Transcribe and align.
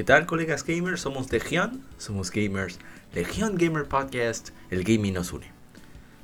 ¿Qué 0.00 0.04
tal 0.04 0.24
colegas 0.24 0.64
gamers? 0.64 1.02
Somos 1.02 1.30
Legion, 1.30 1.84
somos 1.98 2.30
gamers, 2.30 2.78
Legion 3.12 3.56
Gamer 3.56 3.84
Podcast, 3.84 4.48
el 4.70 4.82
gaming 4.82 5.12
nos 5.12 5.30
une. 5.30 5.44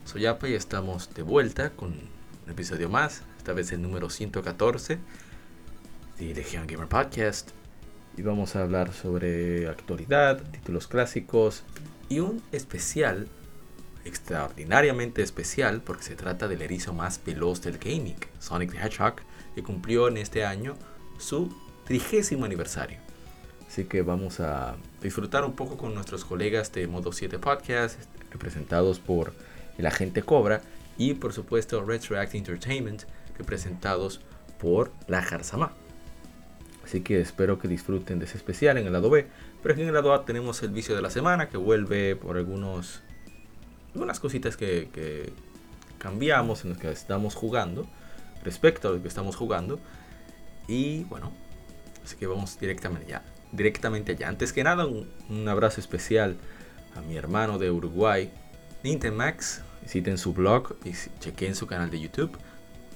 Soy 0.07 0.25
Apa 0.25 0.49
y 0.49 0.55
estamos 0.55 1.13
de 1.13 1.21
vuelta 1.21 1.69
con 1.69 1.91
un 1.91 2.51
episodio 2.51 2.89
más, 2.89 3.21
esta 3.37 3.53
vez 3.53 3.71
el 3.73 3.83
número 3.83 4.09
114 4.09 4.99
de 6.19 6.35
Legion 6.35 6.67
Gamer 6.67 6.89
Podcast. 6.89 7.51
Y 8.17 8.23
vamos 8.23 8.57
a 8.57 8.63
hablar 8.63 8.95
sobre 8.95 9.69
actualidad, 9.69 10.43
títulos 10.53 10.89
clásicos 10.89 11.63
y 12.09 12.21
un 12.21 12.43
especial, 12.53 13.29
extraordinariamente 14.07 15.21
especial, 15.21 15.83
porque 15.83 16.05
se 16.05 16.17
trata 16.17 16.49
del 16.49 16.63
erizo 16.63 16.95
más 16.95 17.21
veloz 17.23 17.61
del 17.61 17.77
gaming, 17.77 18.17
Sonic 18.39 18.73
the 18.73 18.79
Hedgehog, 18.79 19.17
que 19.55 19.63
cumplió 19.63 20.09
en 20.09 20.17
este 20.17 20.47
año 20.47 20.77
su 21.19 21.55
trigésimo 21.85 22.47
aniversario. 22.47 23.06
Así 23.69 23.85
que 23.85 24.03
vamos 24.03 24.41
a 24.41 24.77
disfrutar 25.03 25.45
un 25.45 25.53
poco 25.53 25.77
con 25.77 25.95
nuestros 25.95 26.25
colegas 26.25 26.73
de 26.73 26.87
Modo 26.87 27.13
7 27.13 27.39
Podcast, 27.39 28.01
representados 28.31 29.01
por 29.01 29.33
el 29.77 29.87
agente 29.87 30.23
Cobra, 30.23 30.63
y 30.97 31.15
por 31.15 31.33
supuesto 31.33 31.85
Retroact 31.85 32.35
Entertainment, 32.35 33.03
representados 33.37 34.21
por 34.59 34.93
la 35.09 35.23
Jarzama. 35.23 35.73
Así 36.85 37.01
que 37.01 37.21
espero 37.21 37.59
que 37.59 37.69
disfruten 37.69 38.19
de 38.19 38.27
ese 38.27 38.39
especial 38.39 38.79
en 38.79 38.87
el 38.87 38.93
lado 38.93 39.11
B. 39.11 39.27
Pero 39.63 39.73
aquí 39.75 39.83
en 39.83 39.89
el 39.89 39.95
lado 39.95 40.15
A 40.15 40.25
tenemos 40.25 40.63
el 40.63 40.71
vicio 40.71 40.95
de 40.95 41.03
la 41.03 41.11
semana 41.11 41.49
que 41.49 41.57
vuelve 41.57 42.15
por 42.15 42.37
algunos, 42.37 43.03
algunas 43.93 44.21
cositas 44.21 44.57
que, 44.57 44.89
que 44.93 45.33
cambiamos 45.99 46.65
en 46.65 46.71
los 46.71 46.79
que 46.79 46.91
estamos 46.91 47.35
jugando, 47.35 47.87
respecto 48.45 48.89
a 48.89 48.93
lo 48.93 49.03
que 49.03 49.09
estamos 49.09 49.35
jugando. 49.35 49.81
Y 50.69 51.03
bueno, 51.05 51.33
así 52.05 52.17
que 52.17 52.29
vamos 52.29 52.59
directamente 52.61 53.11
ya 53.11 53.23
directamente 53.57 54.13
allá. 54.13 54.29
Antes 54.29 54.53
que 54.53 54.63
nada, 54.63 54.87
un, 54.87 55.49
abrazo 55.49 55.81
especial 55.81 56.37
a 56.95 57.01
mi 57.01 57.17
hermano 57.17 57.59
de 57.59 57.71
Uruguay, 57.71 58.31
Nintemax. 58.85 59.63
Visiten 59.83 60.19
su 60.19 60.33
blog 60.33 60.75
y 60.85 60.93
chequen 61.21 61.55
su 61.55 61.67
canal 61.67 61.91
de 61.91 62.01
YouTube 62.01 62.37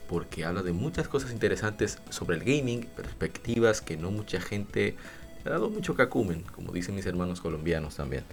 porque 0.08 0.44
habla 0.44 0.64
de 0.64 0.72
muchas 0.72 1.06
cosas 1.06 1.30
interesantes 1.30 1.98
sobre 2.08 2.36
el 2.36 2.42
gaming, 2.42 2.84
perspectivas 2.97 3.80
que 3.80 3.97
no 3.97 4.11
mucha 4.11 4.41
gente 4.41 4.97
ha 5.44 5.50
dado 5.50 5.70
mucho 5.70 5.94
cacumen, 5.94 6.42
como 6.42 6.72
dicen 6.72 6.97
mis 6.97 7.06
hermanos 7.06 7.41
colombianos 7.41 7.95
también. 7.95 8.24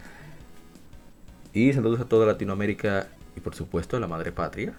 Y 1.54 1.72
saludos 1.74 2.02
a 2.02 2.06
toda 2.06 2.26
Latinoamérica 2.26 3.08
y 3.36 3.42
por 3.42 3.54
supuesto 3.54 3.96
a 3.96 4.00
la 4.00 4.08
madre 4.08 4.32
patria, 4.32 4.74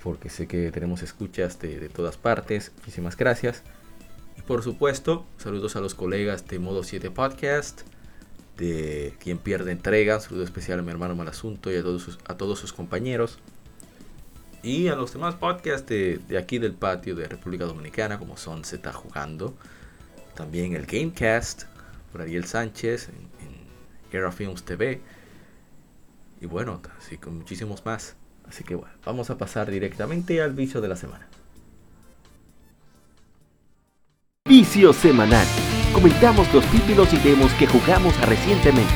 porque 0.00 0.28
sé 0.28 0.46
que 0.46 0.70
tenemos 0.70 1.02
escuchas 1.02 1.58
de, 1.58 1.80
de 1.80 1.88
todas 1.88 2.16
partes. 2.16 2.70
Muchísimas 2.78 3.16
gracias. 3.16 3.64
Por 4.46 4.62
supuesto, 4.62 5.24
saludos 5.38 5.76
a 5.76 5.80
los 5.80 5.94
colegas 5.94 6.46
de 6.46 6.58
Modo 6.58 6.82
7 6.82 7.10
Podcast, 7.10 7.82
de 8.56 9.14
quien 9.20 9.38
pierde 9.38 9.72
entrega, 9.72 10.18
saludo 10.20 10.44
especial 10.44 10.78
a 10.78 10.82
mi 10.82 10.90
hermano 10.90 11.14
Malasunto 11.14 11.70
y 11.70 11.76
a 11.76 11.82
todos 11.82 12.58
sus, 12.58 12.72
compañeros. 12.72 13.38
Y 14.62 14.88
a 14.88 14.96
los 14.96 15.12
demás 15.12 15.36
podcasts 15.36 15.88
de, 15.88 16.20
aquí 16.38 16.58
del 16.58 16.72
patio 16.72 17.14
de 17.14 17.28
República 17.28 17.64
Dominicana, 17.64 18.18
como 18.18 18.36
son 18.36 18.64
Z 18.64 18.92
Jugando. 18.92 19.54
También 20.34 20.74
el 20.74 20.86
Gamecast, 20.86 21.64
por 22.12 22.22
Ariel 22.22 22.44
Sánchez, 22.44 23.08
en, 23.08 23.14
en 23.14 24.10
Guerra 24.12 24.32
Films 24.32 24.64
TV. 24.64 25.00
Y 26.40 26.46
bueno, 26.46 26.80
así 26.98 27.18
con 27.18 27.38
muchísimos 27.38 27.84
más. 27.84 28.16
Así 28.48 28.64
que 28.64 28.74
bueno, 28.74 28.94
vamos 29.04 29.30
a 29.30 29.38
pasar 29.38 29.70
directamente 29.70 30.42
al 30.42 30.54
vicio 30.54 30.80
de 30.80 30.88
la 30.88 30.96
semana. 30.96 31.28
Vicio 34.50 34.92
Semanal. 34.92 35.46
Comentamos 35.94 36.52
los 36.52 36.64
títulos 36.72 37.12
y 37.12 37.18
demos 37.18 37.52
que 37.52 37.68
jugamos 37.68 38.20
recientemente. 38.22 38.92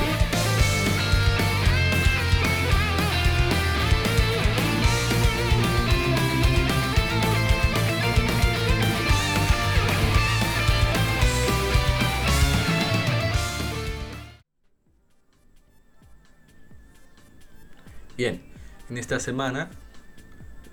Bien, 18.17 18.43
en 18.91 18.99
esta 18.99 19.21
semana 19.21 19.71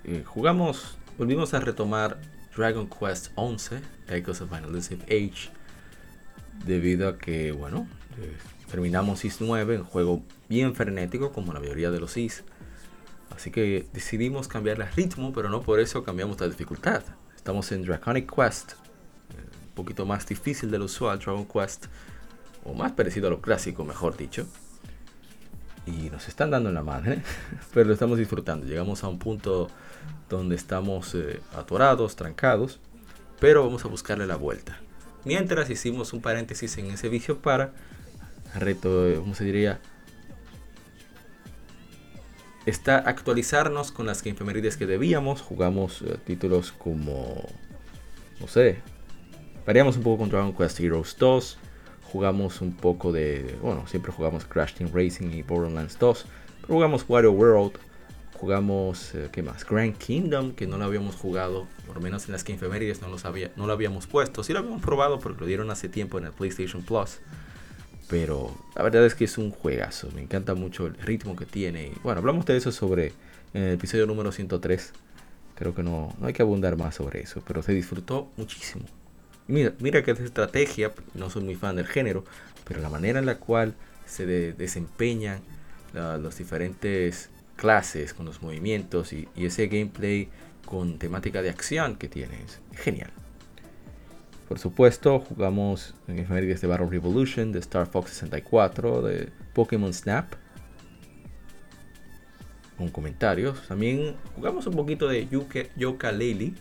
eh, 0.02 0.24
jugamos, 0.26 0.98
volvimos 1.16 1.54
a 1.54 1.60
retomar 1.60 2.31
Dragon 2.56 2.86
Quest 2.86 3.30
11, 3.36 3.80
Echoes 4.08 4.40
of 4.40 4.52
an 4.52 4.64
Elusive 4.64 5.02
Age, 5.04 5.50
debido 6.66 7.08
a 7.08 7.18
que, 7.18 7.52
bueno, 7.52 7.86
eh, 8.18 8.36
terminamos 8.70 9.24
IS 9.24 9.40
9, 9.40 9.78
un 9.78 9.84
juego 9.84 10.22
bien 10.48 10.74
frenético 10.74 11.32
como 11.32 11.52
la 11.52 11.60
mayoría 11.60 11.90
de 11.90 12.00
los 12.00 12.16
IS. 12.16 12.44
Así 13.34 13.50
que 13.50 13.86
decidimos 13.92 14.48
cambiar 14.48 14.80
el 14.80 14.92
ritmo, 14.92 15.32
pero 15.32 15.48
no 15.48 15.62
por 15.62 15.80
eso 15.80 16.04
cambiamos 16.04 16.38
la 16.40 16.48
dificultad. 16.48 17.02
Estamos 17.34 17.72
en 17.72 17.84
Draconic 17.84 18.30
Quest, 18.34 18.72
eh, 18.72 18.76
un 19.68 19.74
poquito 19.74 20.04
más 20.04 20.26
difícil 20.26 20.70
de 20.70 20.78
lo 20.78 20.84
usual, 20.84 21.18
Dragon 21.18 21.46
Quest, 21.46 21.86
o 22.64 22.74
más 22.74 22.92
parecido 22.92 23.28
a 23.28 23.30
lo 23.30 23.40
clásico, 23.40 23.84
mejor 23.84 24.16
dicho. 24.16 24.46
Y 25.86 26.10
nos 26.10 26.28
están 26.28 26.50
dando 26.50 26.68
en 26.68 26.74
la 26.74 26.82
madre, 26.82 27.22
pero 27.74 27.86
lo 27.86 27.94
estamos 27.94 28.18
disfrutando. 28.18 28.66
Llegamos 28.66 29.02
a 29.02 29.08
un 29.08 29.18
punto 29.18 29.68
donde 30.36 30.56
estamos 30.56 31.14
eh, 31.14 31.40
atorados, 31.54 32.16
trancados, 32.16 32.80
pero 33.40 33.64
vamos 33.64 33.84
a 33.84 33.88
buscarle 33.88 34.26
la 34.26 34.36
vuelta. 34.36 34.78
Mientras 35.24 35.70
hicimos 35.70 36.12
un 36.12 36.20
paréntesis 36.20 36.76
en 36.78 36.90
ese 36.90 37.08
vicio 37.08 37.38
para, 37.38 37.72
reto, 38.58 39.12
¿cómo 39.18 39.34
se 39.34 39.44
diría? 39.44 39.80
Está 42.66 42.98
actualizarnos 42.98 43.92
con 43.92 44.06
las 44.06 44.24
efemérides 44.24 44.76
que 44.76 44.86
debíamos. 44.86 45.40
Jugamos 45.40 46.02
eh, 46.02 46.16
títulos 46.24 46.72
como, 46.72 47.44
no 48.40 48.48
sé, 48.48 48.78
variamos 49.66 49.96
un 49.96 50.02
poco 50.02 50.18
con 50.18 50.30
Dragon 50.30 50.52
Quest 50.52 50.80
Heroes 50.80 51.16
2. 51.18 51.58
Jugamos 52.12 52.60
un 52.60 52.74
poco 52.74 53.10
de, 53.10 53.56
bueno, 53.62 53.86
siempre 53.86 54.12
jugamos 54.12 54.44
Crash 54.44 54.74
Team 54.74 54.90
Racing 54.92 55.30
y 55.32 55.42
Borderlands 55.42 55.98
2. 55.98 56.26
Pero 56.60 56.74
jugamos 56.74 57.04
Wario 57.08 57.32
World, 57.32 57.72
jugamos, 58.34 59.14
eh, 59.14 59.28
¿qué 59.32 59.42
más? 59.42 59.64
Grand 59.64 59.96
Kingdom, 59.96 60.52
que 60.52 60.66
no 60.66 60.78
lo 60.78 60.84
habíamos 60.84 61.16
jugado, 61.16 61.66
por 61.86 61.96
lo 61.96 62.02
menos 62.02 62.26
en 62.26 62.32
las 62.32 62.44
que 62.44 62.56
no 62.56 63.08
lo, 63.08 63.18
sabía, 63.18 63.52
no 63.56 63.66
lo 63.66 63.72
habíamos 63.72 64.06
puesto. 64.06 64.42
Sí 64.42 64.52
lo 64.52 64.60
habíamos 64.60 64.82
probado 64.82 65.18
porque 65.20 65.40
lo 65.40 65.46
dieron 65.46 65.70
hace 65.70 65.88
tiempo 65.88 66.18
en 66.18 66.26
el 66.26 66.32
PlayStation 66.32 66.82
Plus. 66.82 67.18
Pero 68.08 68.54
la 68.74 68.82
verdad 68.82 69.06
es 69.06 69.14
que 69.14 69.24
es 69.24 69.38
un 69.38 69.50
juegazo, 69.50 70.10
me 70.14 70.22
encanta 70.22 70.54
mucho 70.54 70.86
el 70.86 70.94
ritmo 70.94 71.36
que 71.36 71.46
tiene. 71.46 71.92
Bueno, 72.02 72.18
hablamos 72.18 72.44
de 72.44 72.56
eso 72.56 72.72
sobre 72.72 73.12
en 73.54 73.62
el 73.62 73.74
episodio 73.74 74.06
número 74.06 74.32
103. 74.32 74.92
Creo 75.54 75.74
que 75.74 75.82
no, 75.82 76.14
no 76.18 76.26
hay 76.26 76.32
que 76.32 76.42
abundar 76.42 76.76
más 76.76 76.96
sobre 76.96 77.22
eso, 77.22 77.42
pero 77.46 77.62
se 77.62 77.72
disfrutó 77.72 78.30
muchísimo. 78.36 78.84
mira, 79.46 79.72
mira 79.78 80.02
que 80.02 80.10
es 80.10 80.20
estrategia, 80.20 80.92
no 81.14 81.30
soy 81.30 81.44
muy 81.44 81.54
fan 81.54 81.76
del 81.76 81.86
género, 81.86 82.24
pero 82.64 82.80
la 82.80 82.90
manera 82.90 83.18
en 83.18 83.26
la 83.26 83.38
cual 83.38 83.74
se 84.04 84.26
desempeñan 84.26 85.40
los 85.94 86.38
diferentes 86.38 87.30
clases, 87.56 88.14
con 88.14 88.26
los 88.26 88.42
movimientos 88.42 89.12
y, 89.12 89.28
ese 89.36 89.66
gameplay 89.66 90.28
con 90.66 90.98
temática 90.98 91.42
de 91.42 91.50
acción 91.50 91.96
que 91.96 92.08
tienes. 92.08 92.60
Genial. 92.74 93.10
Por 94.48 94.58
supuesto, 94.58 95.20
jugamos 95.20 95.94
en 96.08 96.18
efemérides 96.18 96.60
de 96.60 96.66
Battle 96.66 96.88
Revolution, 96.90 97.52
de 97.52 97.58
Star 97.60 97.86
Fox 97.86 98.10
64, 98.10 99.02
de 99.02 99.30
Pokémon 99.54 99.92
Snap. 99.92 100.34
Con 102.76 102.88
comentarios. 102.90 103.66
También 103.68 104.16
jugamos 104.34 104.66
un 104.66 104.74
poquito 104.74 105.08
de 105.08 105.28
Yoka 105.76 106.12
Lely. 106.12 106.54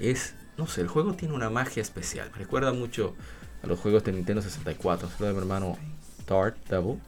Es, 0.00 0.34
no 0.56 0.66
sé, 0.66 0.80
el 0.80 0.88
juego 0.88 1.14
tiene 1.14 1.34
una 1.34 1.50
magia 1.50 1.82
especial. 1.82 2.30
Me 2.32 2.38
recuerda 2.38 2.72
mucho 2.72 3.14
a 3.62 3.66
los 3.66 3.78
juegos 3.78 4.04
de 4.04 4.12
Nintendo 4.12 4.42
64. 4.42 5.08
Es 5.08 5.18
de 5.18 5.32
mi 5.32 5.38
hermano 5.38 5.76
Tart 6.24 6.56
Devil 6.68 6.98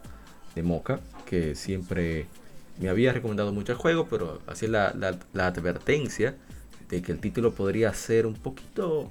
de 0.55 0.63
Mocha, 0.63 1.01
que 1.27 1.55
siempre 1.55 2.27
me 2.81 2.89
había 2.89 3.13
recomendado 3.13 3.53
mucho 3.53 3.73
el 3.73 3.79
juego, 3.79 4.07
pero 4.09 4.41
hacía 4.47 4.69
la, 4.69 5.19
la, 5.33 5.47
advertencia 5.47 6.37
de 6.89 7.03
que 7.03 7.13
el 7.13 7.21
título 7.21 7.53
podría 7.53 7.93
ser 7.95 8.27
un 8.27 8.35
poquito 8.35 9.11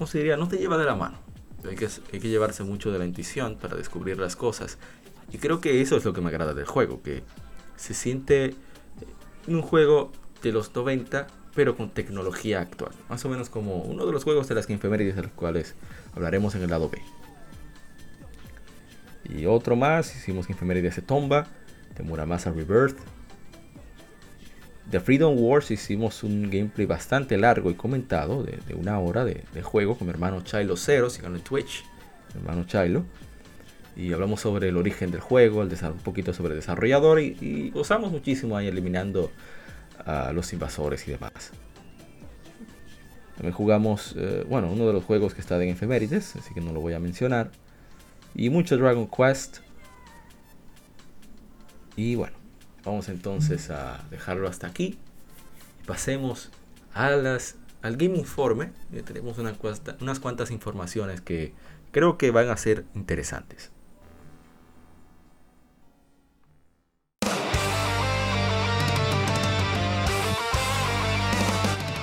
¿cómo 0.00 0.06
se 0.06 0.16
diría? 0.16 0.38
No 0.38 0.48
te 0.48 0.56
lleva 0.56 0.78
de 0.78 0.86
la 0.86 0.94
mano. 0.94 1.18
Hay 1.68 1.76
que, 1.76 1.86
hay 1.86 2.20
que 2.20 2.28
llevarse 2.30 2.64
mucho 2.64 2.90
de 2.90 2.98
la 2.98 3.04
intuición 3.04 3.56
para 3.56 3.76
descubrir 3.76 4.18
las 4.18 4.34
cosas. 4.34 4.78
Y 5.30 5.36
creo 5.36 5.60
que 5.60 5.82
eso 5.82 5.98
es 5.98 6.06
lo 6.06 6.14
que 6.14 6.22
me 6.22 6.28
agrada 6.28 6.54
del 6.54 6.64
juego, 6.64 7.02
que 7.02 7.22
se 7.76 7.92
siente 7.92 8.54
un 9.46 9.60
juego 9.60 10.10
de 10.42 10.52
los 10.52 10.74
90, 10.74 11.26
pero 11.54 11.76
con 11.76 11.90
tecnología 11.90 12.62
actual. 12.62 12.92
Más 13.10 13.22
o 13.26 13.28
menos 13.28 13.50
como 13.50 13.82
uno 13.82 14.06
de 14.06 14.12
los 14.12 14.24
juegos 14.24 14.48
de 14.48 14.54
las 14.54 14.70
infemérides 14.70 15.16
de 15.16 15.22
los 15.24 15.32
cuales 15.32 15.74
hablaremos 16.14 16.54
en 16.54 16.62
el 16.62 16.70
lado 16.70 16.88
B. 16.88 16.98
Y 19.36 19.46
otro 19.46 19.76
más, 19.76 20.14
hicimos 20.16 20.50
infemérides 20.50 20.96
de 20.96 21.02
Tomba, 21.02 21.46
de 21.96 22.02
Muramasa 22.02 22.50
Rebirth. 22.50 22.98
De 24.90 24.98
Freedom 24.98 25.36
Wars 25.38 25.70
hicimos 25.70 26.24
un 26.24 26.50
gameplay 26.50 26.84
bastante 26.86 27.38
largo 27.38 27.70
y 27.70 27.74
comentado, 27.74 28.42
de, 28.42 28.58
una 28.74 28.98
hora 28.98 29.24
de, 29.24 29.44
juego 29.62 29.96
con 29.96 30.08
mi 30.08 30.12
hermano 30.12 30.42
Chilo 30.42 30.76
Zero, 30.76 31.10
sigan 31.10 31.36
en 31.36 31.42
Twitch, 31.42 31.84
mi 32.34 32.40
hermano 32.40 32.64
Chilo. 32.64 33.04
Y 33.94 34.12
hablamos 34.12 34.40
sobre 34.40 34.68
el 34.68 34.76
origen 34.76 35.10
del 35.10 35.20
juego, 35.20 35.62
el 35.62 35.68
un 35.68 35.98
poquito 35.98 36.32
sobre 36.32 36.54
el 36.54 36.60
desarrollador 36.60 37.20
y, 37.20 37.36
y 37.40 37.70
gozamos 37.70 38.10
muchísimo 38.10 38.56
ahí 38.56 38.66
eliminando 38.66 39.30
a 40.04 40.32
los 40.32 40.52
invasores 40.52 41.06
y 41.06 41.12
demás. 41.12 41.52
También 43.40 43.54
jugamos, 43.54 44.14
eh, 44.18 44.44
bueno, 44.48 44.70
uno 44.70 44.86
de 44.86 44.92
los 44.92 45.02
juegos 45.02 45.34
que 45.34 45.40
está 45.40 45.56
en 45.62 45.70
efemérides, 45.70 46.36
así 46.36 46.52
que 46.52 46.60
no 46.60 46.72
lo 46.72 46.80
voy 46.82 46.92
a 46.92 47.00
mencionar. 47.00 47.50
Y 48.34 48.50
mucho 48.50 48.76
Dragon 48.76 49.08
Quest. 49.08 49.58
Y 51.96 52.14
bueno, 52.14 52.36
vamos 52.84 53.08
entonces 53.08 53.70
a 53.70 54.04
dejarlo 54.10 54.48
hasta 54.48 54.66
aquí. 54.66 54.98
Pasemos 55.86 56.50
a 56.94 57.10
las, 57.10 57.56
al 57.82 57.96
Game 57.96 58.16
Informe. 58.16 58.72
tenemos 59.04 59.38
unas 59.38 60.20
cuantas 60.20 60.50
informaciones 60.50 61.20
que 61.20 61.52
creo 61.90 62.16
que 62.16 62.30
van 62.30 62.48
a 62.48 62.56
ser 62.56 62.84
interesantes. 62.94 63.70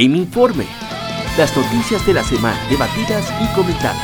Game 0.00 0.16
Informe. 0.16 0.64
Las 1.36 1.56
noticias 1.56 2.06
de 2.06 2.14
la 2.14 2.22
semana 2.22 2.56
debatidas 2.70 3.34
y 3.42 3.52
comentadas. 3.56 3.96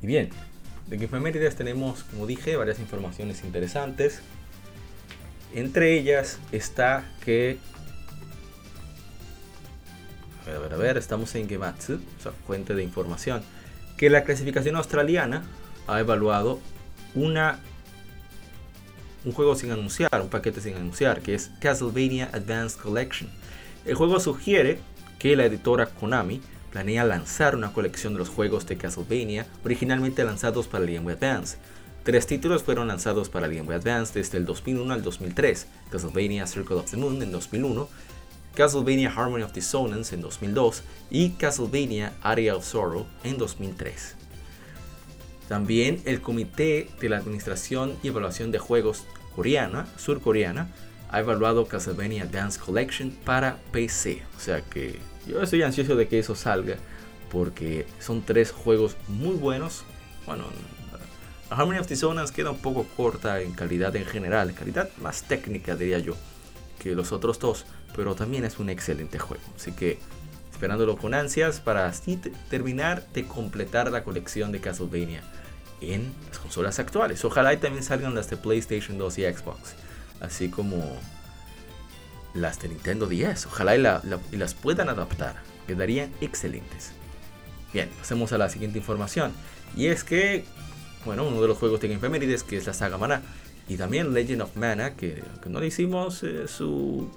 Bien, 0.00 0.30
de 0.98 1.04
efemérides 1.04 1.56
tenemos, 1.56 2.02
como 2.04 2.26
dije, 2.26 2.56
varias 2.56 2.80
informaciones 2.80 3.44
interesantes. 3.44 4.20
Entre 5.54 5.96
ellas 5.96 6.38
está 6.52 7.04
que... 7.24 7.58
A 10.42 10.46
ver, 10.46 10.56
a 10.56 10.60
ver, 10.60 10.72
a 10.72 10.76
ver, 10.76 10.96
estamos 10.96 11.34
en 11.36 11.48
Gematsu, 11.48 12.00
o 12.18 12.22
sea, 12.22 12.32
fuente 12.46 12.74
de 12.74 12.82
información. 12.82 13.42
Que 13.96 14.10
la 14.10 14.24
clasificación 14.24 14.76
australiana 14.76 15.44
ha 15.86 16.00
evaluado 16.00 16.60
una 17.14 17.60
un 19.24 19.32
juego 19.32 19.54
sin 19.54 19.70
anunciar, 19.70 20.08
un 20.20 20.28
paquete 20.28 20.60
sin 20.60 20.76
anunciar, 20.76 21.20
que 21.20 21.34
es 21.34 21.50
Castlevania 21.60 22.30
Advanced 22.32 22.80
Collection. 22.80 23.28
El 23.84 23.94
juego 23.94 24.18
sugiere 24.18 24.78
que 25.18 25.36
la 25.36 25.44
editora 25.44 25.86
Konami 25.86 26.40
planea 26.70 27.04
lanzar 27.04 27.56
una 27.56 27.72
colección 27.72 28.12
de 28.12 28.20
los 28.20 28.28
juegos 28.28 28.66
de 28.66 28.76
Castlevania 28.76 29.46
originalmente 29.64 30.24
lanzados 30.24 30.66
para 30.66 30.84
el 30.84 30.92
Game 30.92 31.04
Boy 31.04 31.14
Advance. 31.14 31.58
Tres 32.02 32.26
títulos 32.26 32.62
fueron 32.62 32.88
lanzados 32.88 33.28
para 33.28 33.46
el 33.46 33.54
Game 33.54 33.66
Boy 33.66 33.76
Advance 33.76 34.18
desde 34.18 34.38
el 34.38 34.46
2001 34.46 34.94
al 34.94 35.02
2003, 35.02 35.66
Castlevania 35.90 36.46
Circle 36.46 36.76
of 36.76 36.90
the 36.90 36.96
Moon 36.96 37.22
en 37.22 37.32
2001, 37.32 37.88
Castlevania 38.54 39.12
Harmony 39.14 39.42
of 39.42 39.52
Dissonance 39.52 40.14
en 40.14 40.22
2002 40.22 40.82
y 41.10 41.30
Castlevania 41.30 42.12
Area 42.22 42.56
of 42.56 42.64
Sorrow 42.64 43.06
en 43.24 43.38
2003. 43.38 44.16
También 45.48 46.00
el 46.04 46.20
Comité 46.20 46.88
de 47.00 47.08
la 47.08 47.18
Administración 47.18 47.96
y 48.02 48.08
Evaluación 48.08 48.52
de 48.52 48.58
Juegos 48.58 49.04
coreana, 49.34 49.86
surcoreana, 49.96 50.68
ha 51.10 51.20
evaluado 51.20 51.66
Castlevania 51.66 52.22
Advance 52.22 52.58
Collection 52.60 53.10
para 53.24 53.58
PC, 53.72 54.22
o 54.36 54.40
sea 54.40 54.62
que 54.62 55.00
yo 55.26 55.42
estoy 55.42 55.62
ansioso 55.62 55.96
de 55.96 56.08
que 56.08 56.18
eso 56.18 56.34
salga 56.34 56.76
porque 57.30 57.86
son 58.00 58.22
tres 58.22 58.50
juegos 58.50 58.96
muy 59.08 59.36
buenos. 59.36 59.84
Bueno, 60.26 60.44
Harmony 61.50 61.78
of 61.78 61.88
Dissonance 61.88 62.32
queda 62.32 62.50
un 62.50 62.58
poco 62.58 62.86
corta 62.96 63.40
en 63.40 63.52
calidad 63.52 63.94
en 63.96 64.06
general, 64.06 64.50
en 64.50 64.54
calidad 64.54 64.88
más 65.00 65.22
técnica 65.22 65.76
diría 65.76 65.98
yo 65.98 66.14
que 66.78 66.94
los 66.94 67.12
otros 67.12 67.38
dos, 67.38 67.66
pero 67.94 68.14
también 68.14 68.44
es 68.44 68.58
un 68.58 68.70
excelente 68.70 69.18
juego. 69.18 69.42
Así 69.56 69.72
que 69.72 69.98
esperándolo 70.52 70.96
con 70.96 71.14
ansias 71.14 71.60
para 71.60 71.86
así 71.86 72.20
terminar 72.48 73.06
de 73.14 73.26
completar 73.26 73.90
la 73.90 74.04
colección 74.04 74.52
de 74.52 74.60
Castlevania 74.60 75.22
en 75.80 76.12
las 76.28 76.38
consolas 76.38 76.78
actuales. 76.78 77.24
Ojalá 77.24 77.52
y 77.54 77.56
también 77.56 77.82
salgan 77.82 78.14
las 78.14 78.28
de 78.30 78.36
PlayStation 78.36 78.98
2 78.98 79.18
y 79.18 79.22
Xbox, 79.24 79.74
así 80.20 80.50
como 80.50 80.96
las 82.34 82.60
de 82.60 82.68
Nintendo 82.68 83.06
10. 83.06 83.46
Ojalá 83.46 83.76
y, 83.76 84.36
las 84.36 84.54
puedan 84.54 84.88
adaptar. 84.88 85.36
Quedarían 85.66 86.12
excelentes. 86.20 86.92
Bien, 87.72 87.88
pasemos 87.98 88.32
a 88.32 88.38
la 88.38 88.48
siguiente 88.48 88.78
información. 88.78 89.32
Y 89.76 89.86
es 89.86 90.04
que, 90.04 90.44
bueno, 91.04 91.26
uno 91.26 91.40
de 91.40 91.48
los 91.48 91.58
juegos 91.58 91.80
de 91.80 91.88
Infemérides, 91.88 92.42
que 92.42 92.56
es 92.56 92.66
la 92.66 92.72
saga 92.72 92.98
Mana, 92.98 93.22
y 93.68 93.76
también 93.76 94.12
Legend 94.12 94.42
of 94.42 94.56
Mana, 94.56 94.96
que, 94.96 95.22
no 95.46 95.60
le 95.60 95.68
hicimos 95.68 96.22
eh, 96.24 96.48
su 96.48 97.08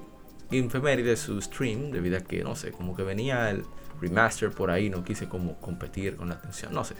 Infemérides, 0.51 1.19
su 1.19 1.41
stream, 1.41 1.91
debido 1.91 2.17
a 2.17 2.21
que, 2.21 2.43
no 2.43 2.55
sé, 2.55 2.71
como 2.71 2.95
que 2.95 3.03
venía 3.03 3.49
el 3.49 3.63
remaster 3.99 4.51
por 4.51 4.69
ahí, 4.69 4.89
no 4.89 5.03
quise 5.03 5.27
como 5.27 5.59
competir 5.59 6.15
con 6.15 6.29
la 6.29 6.35
atención, 6.35 6.73
no 6.73 6.83
sé. 6.83 6.95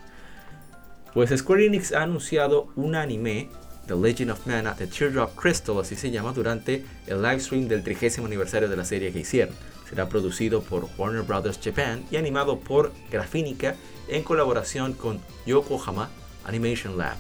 Pues 1.14 1.30
Square 1.30 1.68
Enix 1.68 1.94
ha 1.94 2.02
anunciado 2.02 2.70
un 2.76 2.96
anime, 2.96 3.50
The 3.88 3.96
Legend 3.96 4.32
of 4.32 4.46
Mana, 4.46 4.76
The 4.76 4.88
Teardrop 4.88 5.36
Crystal, 5.36 5.80
así 5.80 5.96
se 5.96 6.12
llama, 6.12 6.32
durante 6.32 6.86
el 7.08 7.22
live 7.22 7.40
stream 7.40 7.68
del 7.68 7.84
30 7.84 8.22
aniversario 8.24 8.70
de 8.70 8.78
la 8.78 8.86
serie 8.86 9.12
que 9.12 9.20
hicieron. 9.20 9.54
Será 9.90 10.10
producido 10.10 10.62
por 10.62 10.88
Warner 10.98 11.24
Brothers 11.24 11.60
Japan 11.64 12.04
y 12.10 12.16
animado 12.16 12.60
por 12.60 12.92
Grafínica 13.12 13.76
en 14.08 14.24
colaboración 14.24 14.94
con 14.94 15.20
Yokohama 15.46 16.10
Animation 16.46 16.98
Lab. 16.98 17.18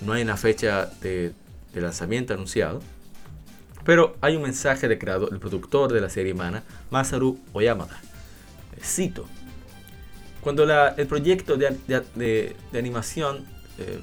No 0.00 0.12
hay 0.12 0.22
una 0.22 0.36
fecha 0.36 0.86
de, 1.00 1.32
de 1.72 1.80
lanzamiento 1.80 2.34
anunciado, 2.34 2.80
pero 3.84 4.16
hay 4.20 4.36
un 4.36 4.42
mensaje 4.42 4.88
de 4.88 4.98
creador, 4.98 5.30
el 5.32 5.38
productor 5.38 5.92
de 5.92 6.00
la 6.00 6.08
serie 6.08 6.34
Mana, 6.34 6.62
Masaru 6.90 7.38
Oyamada. 7.52 8.00
Cito. 8.80 9.26
Cuando 10.40 10.64
el 10.96 11.06
proyecto 11.06 11.56
de, 11.56 12.56
animación 12.72 13.44
eh, 13.78 14.00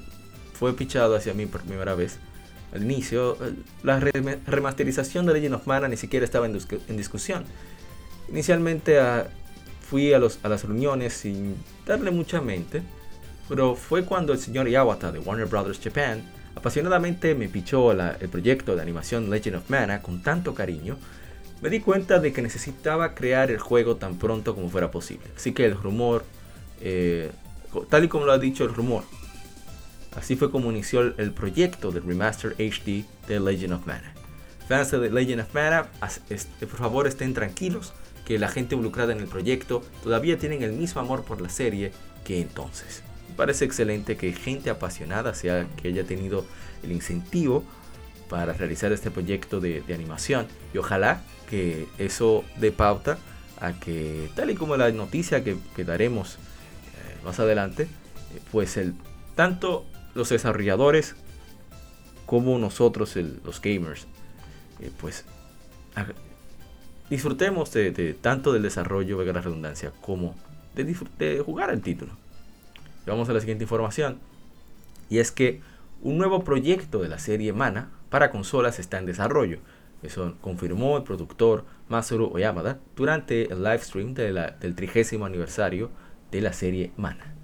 fue 0.60 0.74
pichado 0.74 1.16
hacia 1.16 1.32
mí 1.32 1.46
por 1.46 1.62
primera 1.62 1.94
vez, 1.94 2.18
al 2.74 2.82
inicio, 2.82 3.38
la 3.82 3.98
remasterización 3.98 5.24
de 5.24 5.32
Legend 5.32 5.54
of 5.54 5.66
Mana 5.66 5.88
ni 5.88 5.96
siquiera 5.96 6.22
estaba 6.22 6.44
en, 6.44 6.52
discusión. 6.98 7.44
Inicialmente 8.28 9.00
ah, 9.00 9.26
fui 9.80 10.12
a, 10.12 10.18
a 10.18 10.48
las 10.50 10.64
reuniones 10.64 11.14
sin 11.14 11.56
darle 11.86 12.10
mucha 12.10 12.42
mente, 12.42 12.82
pero 13.48 13.74
fue 13.74 14.04
cuando 14.04 14.34
el 14.34 14.38
señor 14.38 14.68
Yawata 14.68 15.10
de 15.10 15.18
Warner 15.18 15.46
Brothers 15.46 15.80
Japan 15.82 16.22
apasionadamente 16.54 17.34
me 17.34 17.48
pichó 17.48 17.92
el 17.92 18.28
proyecto 18.28 18.76
de 18.76 18.82
animación 18.82 19.30
Legend 19.30 19.56
of 19.56 19.70
Mana 19.70 20.02
con 20.02 20.22
tanto 20.22 20.54
cariño, 20.54 20.98
me 21.62 21.70
di 21.70 21.80
cuenta 21.80 22.20
de 22.20 22.34
que 22.34 22.42
necesitaba 22.42 23.14
crear 23.14 23.50
el 23.50 23.58
juego 23.58 23.96
tan 23.96 24.18
pronto 24.18 24.54
como 24.54 24.68
fuera 24.68 24.90
posible. 24.90 25.26
Así 25.34 25.52
que 25.52 25.64
el 25.64 25.74
rumor, 25.74 26.22
eh, 26.82 27.30
tal 27.88 28.04
y 28.04 28.08
como 28.08 28.26
lo 28.26 28.32
ha 28.32 28.38
dicho 28.38 28.64
el 28.64 28.74
rumor, 28.74 29.04
así 30.16 30.36
fue 30.36 30.50
como 30.50 30.70
inició 30.70 31.00
el 31.00 31.32
proyecto 31.32 31.90
del 31.90 32.04
remaster 32.04 32.54
HD 32.58 33.04
de 33.28 33.40
Legend 33.40 33.74
of 33.74 33.86
Mana. 33.86 34.14
Fans 34.68 34.90
de 34.90 35.10
Legend 35.10 35.42
of 35.42 35.54
Mana, 35.54 35.88
por 36.60 36.78
favor 36.78 37.06
estén 37.06 37.34
tranquilos 37.34 37.92
que 38.24 38.38
la 38.38 38.48
gente 38.48 38.74
involucrada 38.74 39.12
en 39.12 39.20
el 39.20 39.26
proyecto 39.26 39.82
todavía 40.02 40.38
tienen 40.38 40.62
el 40.62 40.72
mismo 40.72 41.00
amor 41.00 41.24
por 41.24 41.40
la 41.40 41.48
serie 41.48 41.92
que 42.24 42.40
entonces 42.40 43.02
parece 43.40 43.64
excelente 43.64 44.16
que 44.16 44.32
gente 44.32 44.70
apasionada 44.70 45.34
sea 45.34 45.66
que 45.80 45.88
haya 45.88 46.04
tenido 46.04 46.44
el 46.82 46.92
incentivo 46.92 47.64
para 48.28 48.52
realizar 48.52 48.92
este 48.92 49.10
proyecto 49.10 49.60
de, 49.60 49.82
animación 49.92 50.46
y 50.74 50.78
ojalá 50.78 51.22
que 51.48 51.88
eso 51.98 52.44
dé 52.56 52.70
pauta 52.70 53.18
a 53.60 53.72
que 53.72 54.30
tal 54.36 54.50
y 54.50 54.54
como 54.54 54.76
la 54.76 54.90
noticia 54.92 55.42
que, 55.42 55.56
daremos 55.84 56.34
eh, 56.34 57.24
más 57.24 57.40
adelante 57.40 57.84
eh, 57.84 58.40
pues 58.52 58.76
el 58.76 58.94
tanto 59.34 59.86
los 60.14 60.28
desarrolladores 60.28 61.16
como 62.26 62.58
nosotros 62.58 63.16
los 63.16 63.60
gamers 63.60 64.06
eh, 64.80 64.90
pues 65.00 65.24
disfrutemos 67.08 67.72
de, 67.72 68.16
tanto 68.20 68.52
del 68.52 68.62
desarrollo 68.62 69.18
de 69.18 69.32
la 69.32 69.40
redundancia 69.40 69.92
como 70.00 70.36
de, 70.74 70.96
de 71.18 71.40
jugar 71.40 71.70
el 71.70 71.82
título 71.82 72.12
Vamos 73.06 73.28
a 73.28 73.32
la 73.32 73.40
siguiente 73.40 73.64
información. 73.64 74.18
Y 75.08 75.18
es 75.18 75.32
que 75.32 75.60
un 76.02 76.18
nuevo 76.18 76.44
proyecto 76.44 77.02
de 77.02 77.08
la 77.08 77.18
serie 77.18 77.52
Mana 77.52 77.90
para 78.08 78.30
consolas 78.30 78.78
está 78.78 78.98
en 78.98 79.06
desarrollo. 79.06 79.58
Eso 80.02 80.36
confirmó 80.40 80.96
el 80.96 81.02
productor 81.02 81.64
Masaru 81.88 82.30
Oyamada 82.32 82.78
durante 82.96 83.52
el 83.52 83.62
live 83.62 83.80
stream 83.80 84.14
del 84.14 84.74
trigésimo 84.74 85.26
aniversario 85.26 85.90
de 86.30 86.40
la 86.40 86.52
serie 86.52 86.92
Mana. 86.96 87.34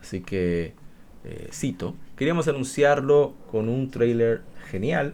Así 0.00 0.20
que, 0.20 0.74
eh, 1.24 1.48
cito, 1.52 1.94
queríamos 2.16 2.48
anunciarlo 2.48 3.34
con 3.50 3.68
un 3.68 3.90
trailer 3.90 4.42
genial, 4.70 5.08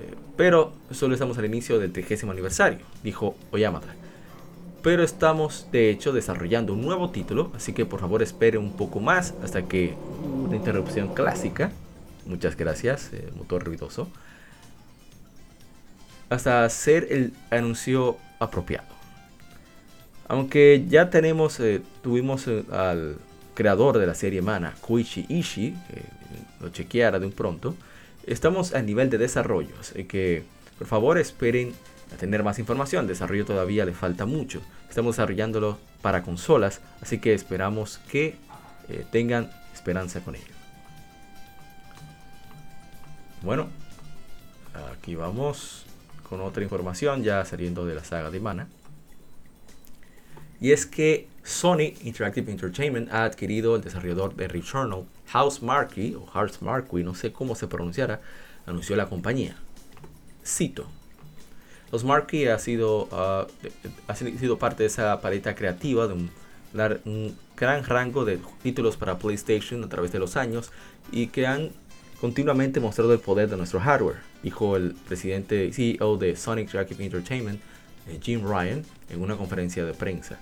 eh, 0.00 0.14
pero 0.36 0.72
solo 0.90 1.14
estamos 1.14 1.38
al 1.38 1.44
inicio 1.44 1.78
del 1.78 1.92
trigésimo 1.92 2.32
aniversario, 2.32 2.80
dijo 3.02 3.34
Oyamada 3.50 3.94
pero 4.82 5.02
estamos 5.02 5.66
de 5.72 5.90
hecho 5.90 6.12
desarrollando 6.12 6.72
un 6.72 6.82
nuevo 6.82 7.10
título, 7.10 7.52
así 7.54 7.72
que 7.72 7.84
por 7.84 8.00
favor 8.00 8.22
espere 8.22 8.58
un 8.58 8.72
poco 8.72 9.00
más 9.00 9.34
hasta 9.42 9.62
que 9.62 9.94
una 10.46 10.56
interrupción 10.56 11.14
clásica, 11.14 11.72
muchas 12.26 12.56
gracias, 12.56 13.10
eh, 13.12 13.28
motor 13.36 13.64
ruidoso, 13.64 14.08
hasta 16.30 16.64
hacer 16.64 17.08
el 17.10 17.32
anuncio 17.50 18.16
apropiado. 18.38 18.88
Aunque 20.28 20.84
ya 20.88 21.10
tenemos, 21.10 21.60
tuvimos 22.02 22.46
al 22.70 23.16
creador 23.58 23.98
de 23.98 24.06
la 24.06 24.14
serie 24.14 24.40
Mana, 24.40 24.72
Koichi 24.80 25.26
Ishii, 25.28 25.74
lo 26.60 26.68
chequeara 26.68 27.18
de 27.18 27.26
un 27.26 27.32
pronto, 27.32 27.74
estamos 28.24 28.72
a 28.72 28.80
nivel 28.82 29.10
de 29.10 29.18
desarrollo, 29.18 29.74
así 29.80 30.04
que 30.04 30.44
por 30.78 30.86
favor 30.86 31.18
esperen 31.18 31.74
a 32.14 32.16
tener 32.16 32.44
más 32.44 32.60
información. 32.60 33.08
Desarrollo 33.08 33.44
todavía 33.44 33.84
le 33.84 33.94
falta 33.94 34.26
mucho. 34.26 34.62
Estamos 34.88 35.16
desarrollándolo 35.16 35.76
para 36.02 36.22
consolas, 36.22 36.80
así 37.00 37.18
que 37.18 37.34
esperamos 37.34 37.98
que 38.08 38.36
eh, 38.88 39.04
tengan 39.10 39.50
esperanza 39.74 40.20
con 40.20 40.36
ello. 40.36 40.54
Bueno, 43.42 43.66
aquí 44.92 45.16
vamos 45.16 45.84
con 46.28 46.42
otra 46.42 46.62
información 46.62 47.24
ya 47.24 47.44
saliendo 47.44 47.84
de 47.86 47.96
la 47.96 48.04
saga 48.04 48.30
de 48.30 48.38
Mana. 48.38 48.68
Y 50.60 50.70
es 50.70 50.86
que 50.86 51.26
Sony 51.48 51.94
Interactive 52.04 52.52
Entertainment 52.52 53.10
ha 53.10 53.24
adquirido 53.24 53.74
el 53.74 53.80
desarrollador 53.80 54.36
de 54.36 54.48
Returnal, 54.48 55.06
House 55.28 55.62
Marquee, 55.62 56.14
o 56.14 56.26
House 56.26 56.60
Marquee, 56.60 57.02
no 57.02 57.14
sé 57.14 57.32
cómo 57.32 57.54
se 57.54 57.66
pronunciará, 57.66 58.20
anunció 58.66 58.96
la 58.96 59.06
compañía. 59.06 59.56
Cito. 60.44 60.86
Los 61.90 62.04
Marquee 62.04 62.52
ha 62.52 62.58
sido, 62.58 63.08
ah, 63.12 63.46
ha 64.08 64.14
sido 64.14 64.58
parte 64.58 64.82
de 64.82 64.88
esa 64.88 65.22
paleta 65.22 65.54
creativa 65.54 66.06
de 66.06 66.12
un, 66.12 66.30
gran 67.56 67.82
rango 67.84 68.26
de 68.26 68.38
títulos 68.62 68.98
para 68.98 69.18
PlayStation 69.18 69.82
a 69.82 69.88
través 69.88 70.12
de 70.12 70.18
los 70.18 70.36
años 70.36 70.70
y 71.10 71.28
que 71.28 71.46
han 71.46 71.70
continuamente 72.20 72.78
mostrado 72.78 73.14
el 73.14 73.20
poder 73.20 73.48
de 73.48 73.56
nuestro 73.56 73.80
hardware, 73.80 74.18
dijo 74.42 74.76
el 74.76 74.94
presidente 74.94 75.72
CEO 75.72 76.18
de 76.18 76.36
Sonic 76.36 76.66
Interactive 76.66 77.02
Entertainment, 77.02 77.60
eh, 78.06 78.18
Jim 78.22 78.42
Ryan, 78.46 78.84
en 79.08 79.22
una 79.22 79.34
conferencia 79.34 79.86
de 79.86 79.94
prensa. 79.94 80.38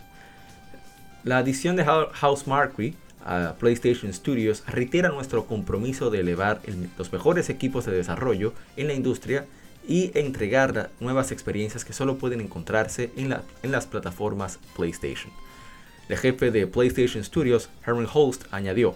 La 1.27 1.39
adición 1.39 1.75
de 1.75 1.85
House 1.85 2.47
Marquee 2.47 2.95
a 3.25 3.57
PlayStation 3.59 4.13
Studios 4.13 4.63
reitera 4.69 5.09
nuestro 5.09 5.45
compromiso 5.47 6.09
de 6.09 6.21
elevar 6.21 6.61
los 6.97 7.13
mejores 7.13 7.51
equipos 7.51 7.85
de 7.85 7.91
desarrollo 7.91 8.53
en 8.77 8.87
la 8.87 8.95
industria 8.95 9.45
y 9.89 10.17
entregar 10.17 10.91
nuevas 11.01 11.33
experiencias 11.33 11.85
que 11.85 11.93
solo 11.93 12.17
pueden 12.19 12.41
encontrarse 12.41 13.11
en, 13.17 13.35
las 13.73 13.87
plataformas 13.89 14.61
PlayStation. 14.77 15.33
El 16.09 16.17
jefe 16.17 16.53
de 16.53 16.69
PlayStation 16.69 17.25
Studios, 17.25 17.71
Herman 17.85 18.07
Holst, 18.15 18.45
añadió, 18.53 18.95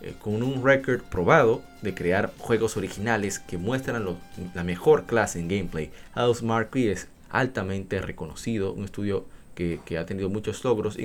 eh, 0.00 0.14
con 0.18 0.42
un 0.42 0.64
récord 0.64 1.02
probado 1.02 1.60
de 1.82 1.92
crear 1.92 2.32
juegos 2.38 2.78
originales 2.78 3.40
que 3.40 3.58
muestran 3.58 4.16
la 4.54 4.64
mejor 4.64 5.04
clase 5.04 5.38
en 5.38 5.48
gameplay, 5.48 5.90
House 6.14 6.42
Marquee 6.42 6.92
es 6.92 7.08
altamente 7.28 8.00
reconocido, 8.00 8.72
un 8.72 8.86
estudio 8.86 9.26
que, 9.54 9.98
ha 9.98 10.06
tenido 10.06 10.30
muchos 10.30 10.62
logros, 10.64 10.96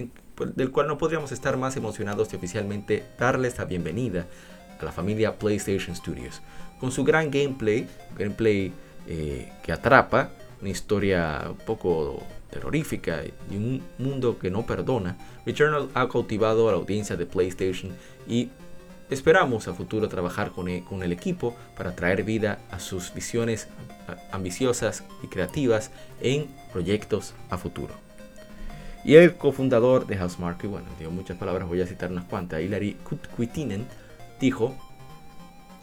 del 0.55 0.71
cual 0.71 0.87
no 0.87 0.97
podríamos 0.97 1.31
estar 1.31 1.57
más 1.57 1.77
emocionados 1.77 2.29
de 2.29 2.37
oficialmente 2.37 3.05
darles 3.19 3.57
la 3.57 3.65
bienvenida 3.65 4.25
a 4.79 4.85
la 4.85 4.91
familia 4.91 5.37
PlayStation 5.37 5.95
Studios. 5.95 6.41
Con 6.79 6.91
su 6.91 7.03
gran 7.03 7.31
gameplay, 7.31 7.87
gameplay 8.17 8.73
eh, 9.07 9.51
que 9.63 9.71
atrapa, 9.71 10.31
una 10.61 10.69
historia 10.69 11.43
un 11.49 11.57
poco 11.57 12.23
terrorífica 12.49 13.21
y 13.51 13.55
un 13.55 13.81
mundo 13.97 14.37
que 14.39 14.49
no 14.49 14.65
perdona, 14.65 15.17
Returnal 15.45 15.89
ha 15.93 16.07
cautivado 16.07 16.67
a 16.69 16.71
la 16.71 16.77
audiencia 16.77 17.15
de 17.15 17.25
PlayStation 17.25 17.91
y 18.27 18.49
esperamos 19.09 19.67
a 19.67 19.73
futuro 19.73 20.07
trabajar 20.07 20.51
con 20.51 20.69
el, 20.69 20.83
con 20.83 21.03
el 21.03 21.11
equipo 21.11 21.55
para 21.77 21.95
traer 21.95 22.23
vida 22.23 22.59
a 22.71 22.79
sus 22.79 23.13
visiones 23.13 23.67
ambiciosas 24.31 25.03
y 25.21 25.27
creativas 25.27 25.91
en 26.21 26.47
proyectos 26.71 27.33
a 27.49 27.57
futuro. 27.57 27.93
Y 29.05 29.15
el 29.15 29.35
cofundador 29.35 30.07
de 30.07 30.17
Housemarque, 30.17 30.67
bueno, 30.67 30.87
digo 30.97 31.11
muchas 31.11 31.37
palabras, 31.37 31.67
voy 31.67 31.81
a 31.81 31.87
citar 31.87 32.11
unas 32.11 32.25
cuantas, 32.25 32.61
Hilary 32.61 32.97
Kuitinen, 33.35 33.85
dijo, 34.39 34.75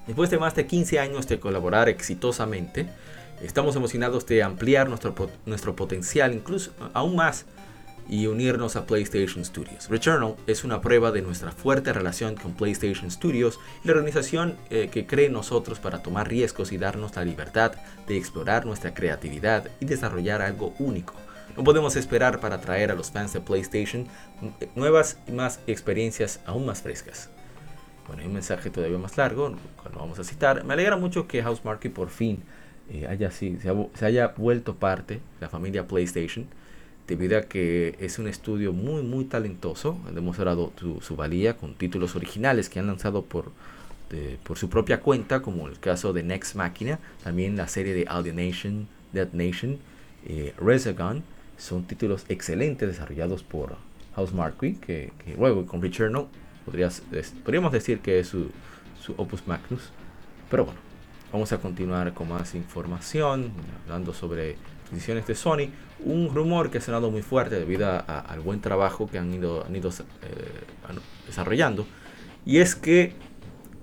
después 0.06 0.30
de 0.30 0.38
más 0.38 0.54
de 0.54 0.66
15 0.66 0.98
años 0.98 1.28
de 1.28 1.38
colaborar 1.38 1.88
exitosamente, 1.88 2.88
Estamos 3.42 3.74
emocionados 3.74 4.26
de 4.26 4.42
ampliar 4.42 4.88
nuestro, 4.88 5.14
nuestro 5.46 5.74
potencial 5.74 6.34
incluso 6.34 6.72
aún 6.92 7.16
más 7.16 7.46
y 8.06 8.26
unirnos 8.26 8.76
a 8.76 8.84
PlayStation 8.84 9.44
Studios. 9.44 9.88
Returnal 9.88 10.34
es 10.46 10.62
una 10.62 10.82
prueba 10.82 11.10
de 11.10 11.22
nuestra 11.22 11.50
fuerte 11.52 11.92
relación 11.92 12.34
con 12.34 12.52
PlayStation 12.52 13.10
Studios 13.10 13.58
y 13.82 13.88
la 13.88 13.94
organización 13.94 14.56
eh, 14.68 14.90
que 14.92 15.06
cree 15.06 15.26
en 15.26 15.32
nosotros 15.32 15.78
para 15.78 16.02
tomar 16.02 16.28
riesgos 16.28 16.72
y 16.72 16.76
darnos 16.76 17.16
la 17.16 17.24
libertad 17.24 17.72
de 18.06 18.18
explorar 18.18 18.66
nuestra 18.66 18.92
creatividad 18.92 19.70
y 19.80 19.86
desarrollar 19.86 20.42
algo 20.42 20.74
único. 20.78 21.14
No 21.60 21.64
podemos 21.64 21.94
esperar 21.96 22.40
para 22.40 22.58
traer 22.58 22.90
a 22.90 22.94
los 22.94 23.10
fans 23.10 23.34
de 23.34 23.40
PlayStation 23.42 24.06
nuevas 24.74 25.18
y 25.28 25.32
más 25.32 25.60
experiencias 25.66 26.40
aún 26.46 26.64
más 26.64 26.80
frescas. 26.80 27.28
Bueno, 28.06 28.22
hay 28.22 28.28
un 28.28 28.32
mensaje 28.32 28.70
todavía 28.70 28.96
más 28.96 29.18
largo, 29.18 29.50
lo 29.50 29.98
vamos 29.98 30.18
a 30.18 30.24
citar. 30.24 30.64
Me 30.64 30.72
alegra 30.72 30.96
mucho 30.96 31.28
que 31.28 31.42
Housemarque 31.42 31.90
por 31.90 32.08
fin 32.08 32.42
eh, 32.88 33.06
haya, 33.06 33.30
se, 33.30 33.58
haya 34.00 34.28
vuelto 34.38 34.76
parte 34.76 35.16
de 35.16 35.20
la 35.38 35.50
familia 35.50 35.86
PlayStation, 35.86 36.46
debido 37.06 37.36
a 37.36 37.42
que 37.42 37.94
es 38.00 38.18
un 38.18 38.26
estudio 38.26 38.72
muy, 38.72 39.02
muy 39.02 39.26
talentoso. 39.26 39.98
Ha 40.08 40.12
demostrado 40.12 40.72
su, 41.02 41.14
valía 41.14 41.58
con 41.58 41.74
títulos 41.74 42.16
originales 42.16 42.70
que 42.70 42.78
han 42.78 42.86
lanzado 42.86 43.22
por, 43.22 43.52
por 44.44 44.56
su 44.56 44.70
propia 44.70 45.00
cuenta, 45.02 45.42
como 45.42 45.68
el 45.68 45.78
caso 45.78 46.14
de 46.14 46.22
Next 46.22 46.54
Machina, 46.54 47.00
también 47.22 47.58
la 47.58 47.68
serie 47.68 47.92
de 47.92 48.06
Alienation, 48.08 48.88
Dead 49.12 49.28
Nation, 49.34 49.76
eh, 50.26 50.54
Resogun. 50.56 51.22
Son 51.60 51.84
títulos 51.84 52.24
excelentes 52.28 52.88
desarrollados 52.88 53.42
por 53.42 53.76
Housemarque, 54.16 54.78
que, 54.80 55.12
que 55.24 55.34
luego 55.36 55.66
con 55.66 55.80
Richard 55.80 56.10
no 56.10 56.28
podríamos 57.44 57.72
decir 57.72 58.00
que 58.00 58.20
es 58.20 58.28
su, 58.28 58.50
opus 59.16 59.46
magnus. 59.46 59.90
Pero 60.50 60.64
bueno, 60.64 60.80
vamos 61.32 61.52
a 61.52 61.58
continuar 61.58 62.12
con 62.14 62.28
más 62.28 62.54
información, 62.54 63.52
hablando 63.84 64.12
sobre 64.12 64.56
adquisiciones 64.84 65.26
de 65.26 65.34
Sony. 65.34 65.68
Un 66.04 66.34
rumor 66.34 66.70
que 66.70 66.78
ha 66.78 66.80
sonado 66.80 67.10
muy 67.10 67.22
fuerte 67.22 67.56
debido 67.56 67.88
al 68.06 68.40
buen 68.40 68.60
trabajo 68.60 69.08
que 69.08 69.18
han 69.18 69.32
ido, 69.32 69.64
han 69.64 69.74
ido 69.74 69.90
eh, 69.90 69.92
desarrollando. 71.26 71.86
Y 72.46 72.58
es 72.58 72.74
que 72.74 73.12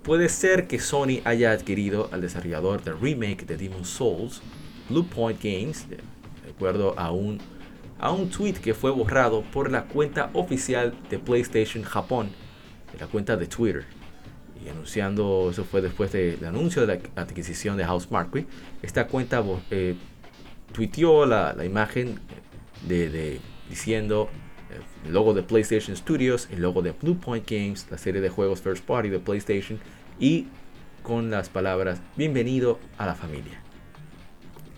puede 0.03 0.29
ser 0.29 0.67
que 0.67 0.79
Sony 0.79 1.21
haya 1.25 1.51
adquirido 1.51 2.09
al 2.11 2.21
desarrollador 2.21 2.83
del 2.83 2.99
remake 2.99 3.45
de 3.45 3.57
Demon's 3.57 3.89
Souls, 3.89 4.41
Blue 4.89 5.05
Point 5.05 5.41
Games, 5.41 5.87
de 5.89 5.99
acuerdo 6.49 6.97
a 6.97 7.11
un, 7.11 7.39
a 7.99 8.11
un 8.11 8.29
tweet 8.29 8.53
que 8.53 8.73
fue 8.73 8.91
borrado 8.91 9.43
por 9.51 9.71
la 9.71 9.85
cuenta 9.85 10.29
oficial 10.33 10.93
de 11.09 11.19
PlayStation 11.19 11.83
Japón 11.83 12.29
la 12.99 13.07
cuenta 13.07 13.37
de 13.37 13.47
Twitter. 13.47 13.85
Y 14.63 14.69
anunciando, 14.69 15.49
eso 15.51 15.63
fue 15.63 15.81
después 15.81 16.11
del 16.11 16.43
anuncio 16.45 16.85
de 16.85 17.01
la 17.15 17.21
adquisición 17.21 17.77
de 17.77 17.85
House 17.85 18.07
Esta 18.81 19.07
cuenta 19.07 19.43
eh, 19.71 19.95
tuiteó 20.73 21.25
la, 21.25 21.55
imagen 21.63 22.19
de, 22.87 23.39
diciendo 23.69 24.29
eh, 24.71 25.07
el 25.07 25.13
logo 25.13 25.33
de 25.33 25.43
PlayStation 25.43 25.95
Studios, 25.95 26.47
el 26.51 26.61
logo 26.61 26.81
de 26.81 26.91
Blue 26.91 27.17
Point 27.17 27.49
Games, 27.49 27.87
la 27.89 27.97
serie 27.97 28.21
de 28.21 28.29
juegos 28.29 28.61
First 28.61 28.83
Party 28.83 29.09
de 29.09 29.19
PlayStation 29.19 29.79
y 30.19 30.47
con 31.03 31.29
las 31.29 31.49
palabras 31.49 32.01
bienvenido 32.15 32.79
a 32.97 33.05
la 33.05 33.15
familia. 33.15 33.61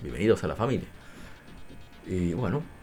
Bienvenidos 0.01 0.43
a 0.43 0.47
la 0.47 0.55
familia. 0.55 0.87
Y 2.05 2.33
bueno, 2.33 2.59
eh, 2.59 2.78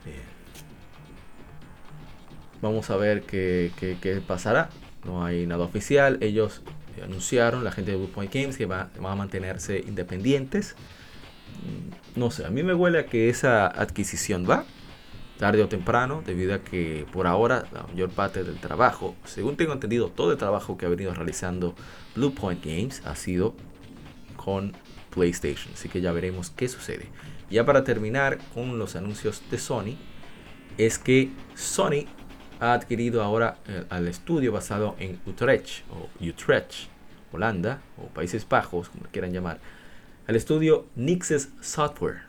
vamos 2.63 2.91
a 2.91 2.97
ver 2.97 3.23
qué, 3.23 3.71
qué, 3.79 3.97
qué 4.01 4.21
pasará 4.21 4.71
no 5.07 5.25
hay 5.25 5.47
nada 5.47 5.65
oficial. 5.65 6.19
Ellos 6.21 6.63
anunciaron, 7.03 7.65
la 7.65 7.73
gente 7.73 7.93
de 7.93 7.97
Bluepoint 7.97 8.33
Games, 8.33 8.57
que 8.59 8.67
van 8.67 8.91
a 9.03 9.15
mantenerse 9.15 9.79
independientes. 9.79 10.75
Mm, 11.63 12.19
no 12.21 12.31
sé, 12.31 12.45
a 12.45 12.51
mí 12.51 12.63
me 12.63 12.75
huele 12.75 12.99
a 12.99 13.07
que 13.07 13.29
esa 13.29 13.67
adquisición 13.67 14.47
va 14.49 14.65
tarde 15.39 15.63
o 15.63 15.69
temprano, 15.69 16.23
debido 16.25 16.55
a 16.55 16.61
que 16.61 17.05
por 17.13 17.27
ahora 17.27 17.67
la 17.71 17.83
mayor 17.83 18.09
parte 18.09 18.43
del 18.43 18.57
trabajo, 18.57 19.15
según 19.25 19.59
tengo 19.59 19.75
entendido, 19.75 20.09
todo 20.09 20.33
el 20.33 20.39
trabajo 20.39 20.79
que 20.79 20.87
ha 20.87 20.89
venido 20.89 21.13
realizando 21.13 21.75
Bluepoint 22.15 22.65
Games 22.65 23.03
ha 23.05 23.15
sido 23.17 23.55
con 24.37 24.73
PlayStation. 25.11 25.75
Así 25.75 25.91
que 25.91 26.01
ya 26.01 26.13
veremos 26.13 26.49
qué 26.49 26.69
sucede. 26.69 27.11
Ya 27.51 27.67
para 27.67 27.85
terminar 27.85 28.39
con 28.55 28.79
los 28.79 28.97
anuncios 28.97 29.43
de 29.51 29.59
Sony, 29.59 29.99
es 30.79 30.99
que 30.99 31.31
Sony 31.55 32.07
ha 32.61 32.73
adquirido 32.73 33.23
ahora 33.23 33.59
eh, 33.69 33.85
al 33.91 34.09
estudio 34.09 34.53
basado 34.53 34.97
en 34.99 35.19
Utrecht 35.27 35.85
Holanda 37.33 37.81
o 37.99 38.07
Países 38.09 38.49
Bajos, 38.49 38.89
como 38.89 39.05
quieran 39.11 39.33
llamar, 39.33 39.59
al 40.27 40.37
estudio 40.37 40.87
Nixes 40.97 41.51
Software. 41.61 42.23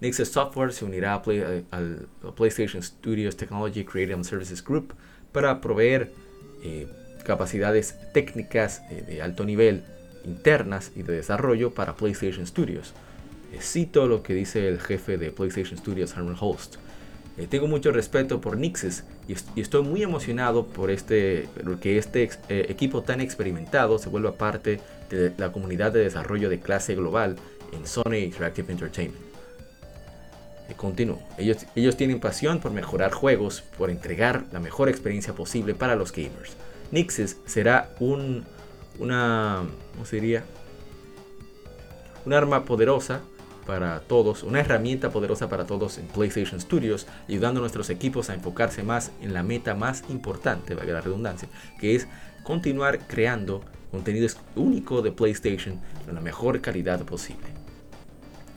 Nixes 0.00 0.28
Software 0.28 0.72
se 0.72 0.84
unirá 0.84 1.14
a 1.14 1.22
eh, 1.28 1.64
al 1.70 2.08
PlayStation 2.36 2.82
Studios 2.82 3.36
Technology 3.36 3.84
Creative 3.84 4.22
Services 4.24 4.62
Group 4.62 4.94
para 5.32 5.60
proveer 5.60 6.12
eh, 6.62 6.86
capacidades 7.24 7.96
técnicas 8.12 8.82
de 8.88 9.20
alto 9.20 9.44
nivel 9.44 9.82
internas 10.24 10.92
y 10.94 11.02
de 11.02 11.14
desarrollo 11.14 11.74
para 11.74 11.94
PlayStation 11.94 12.46
Studios. 12.46 12.94
cito 13.60 14.06
lo 14.06 14.22
que 14.22 14.34
dice 14.34 14.68
el 14.68 14.80
jefe 14.80 15.18
de 15.18 15.30
PlayStation 15.32 15.78
Studios, 15.78 16.16
Herman 16.16 16.36
Holst. 16.38 16.76
Eh, 17.38 17.46
tengo 17.46 17.66
mucho 17.66 17.92
respeto 17.92 18.40
por 18.40 18.56
Nixes 18.56 19.04
y, 19.28 19.60
estoy 19.60 19.82
muy 19.82 20.02
emocionado 20.02 20.66
por 20.66 20.90
este, 20.90 21.48
que 21.80 21.98
este 21.98 22.30
eh, 22.48 22.66
equipo 22.68 23.02
tan 23.02 23.20
experimentado 23.20 23.98
se 23.98 24.08
vuelva 24.08 24.32
parte 24.32 24.80
de 25.10 25.32
la 25.36 25.52
comunidad 25.52 25.92
de 25.92 26.00
desarrollo 26.00 26.48
de 26.48 26.60
clase 26.60 26.94
global 26.94 27.36
en 27.72 27.86
Sony 27.86 28.16
Interactive 28.24 28.72
Entertainment. 28.72 29.20
Y 30.70 30.74
continúo. 30.74 31.20
Ellos, 31.36 31.66
ellos 31.76 31.96
tienen 31.96 32.20
pasión 32.20 32.58
por 32.58 32.72
mejorar 32.72 33.12
juegos, 33.12 33.62
por 33.76 33.90
entregar 33.90 34.44
la 34.50 34.58
mejor 34.58 34.88
experiencia 34.88 35.34
posible 35.34 35.74
para 35.74 35.94
los 35.94 36.12
gamers. 36.12 36.56
Nixes 36.90 37.36
será 37.44 37.90
un, 38.00 38.44
una, 38.98 39.62
¿cómo 39.92 40.06
se 40.06 40.16
diría? 40.16 40.44
Un 42.24 42.32
arma 42.32 42.64
poderosa 42.64 43.20
para 43.66 44.00
todos, 44.00 44.42
una 44.42 44.60
herramienta 44.60 45.10
poderosa 45.10 45.48
para 45.48 45.66
todos 45.66 45.98
en 45.98 46.06
PlayStation 46.06 46.60
Studios, 46.60 47.06
ayudando 47.28 47.60
a 47.60 47.62
nuestros 47.62 47.90
equipos 47.90 48.30
a 48.30 48.34
enfocarse 48.34 48.82
más 48.82 49.10
en 49.20 49.34
la 49.34 49.42
meta 49.42 49.74
más 49.74 50.04
importante, 50.08 50.74
valga 50.74 50.94
la 50.94 51.00
redundancia, 51.00 51.48
que 51.78 51.96
es 51.96 52.06
continuar 52.42 53.00
creando 53.06 53.62
contenido 53.90 54.28
único 54.54 55.02
de 55.02 55.12
PlayStation 55.12 55.80
con 56.04 56.14
la 56.14 56.20
mejor 56.20 56.60
calidad 56.60 57.04
posible. 57.04 57.46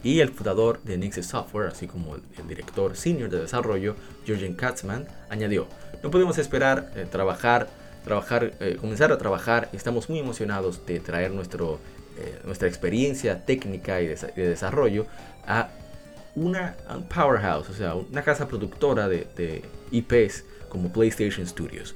Y 0.02 0.20
el 0.20 0.30
fundador 0.30 0.82
de 0.82 0.96
Nixie 0.96 1.22
Software, 1.22 1.68
así 1.68 1.86
como 1.86 2.14
el, 2.14 2.22
director 2.48 2.96
senior 2.96 3.28
de 3.28 3.40
desarrollo, 3.40 3.96
Jürgen 4.26 4.54
Katzmann, 4.54 5.06
añadió, 5.28 5.66
no 6.02 6.10
podemos 6.10 6.38
esperar 6.38 6.90
eh, 6.94 7.06
trabajar, 7.10 7.68
trabajar 8.04 8.54
eh, 8.60 8.78
comenzar 8.80 9.12
a 9.12 9.18
trabajar, 9.18 9.68
estamos 9.72 10.08
muy 10.08 10.18
emocionados 10.18 10.86
de 10.86 11.00
traer 11.00 11.32
nuestro 11.32 11.78
eh, 12.20 12.40
nuestra 12.44 12.68
experiencia 12.68 13.44
técnica 13.44 14.00
y 14.00 14.08
de, 14.08 14.16
desarrollo 14.36 15.06
a 15.46 15.70
una 16.34 16.76
powerhouse, 17.12 17.70
o 17.70 17.74
sea, 17.74 17.94
una 17.94 18.22
casa 18.22 18.46
productora 18.46 19.08
de, 19.08 19.62
IPs 19.90 20.44
como 20.68 20.92
PlayStation 20.92 21.46
Studios. 21.46 21.94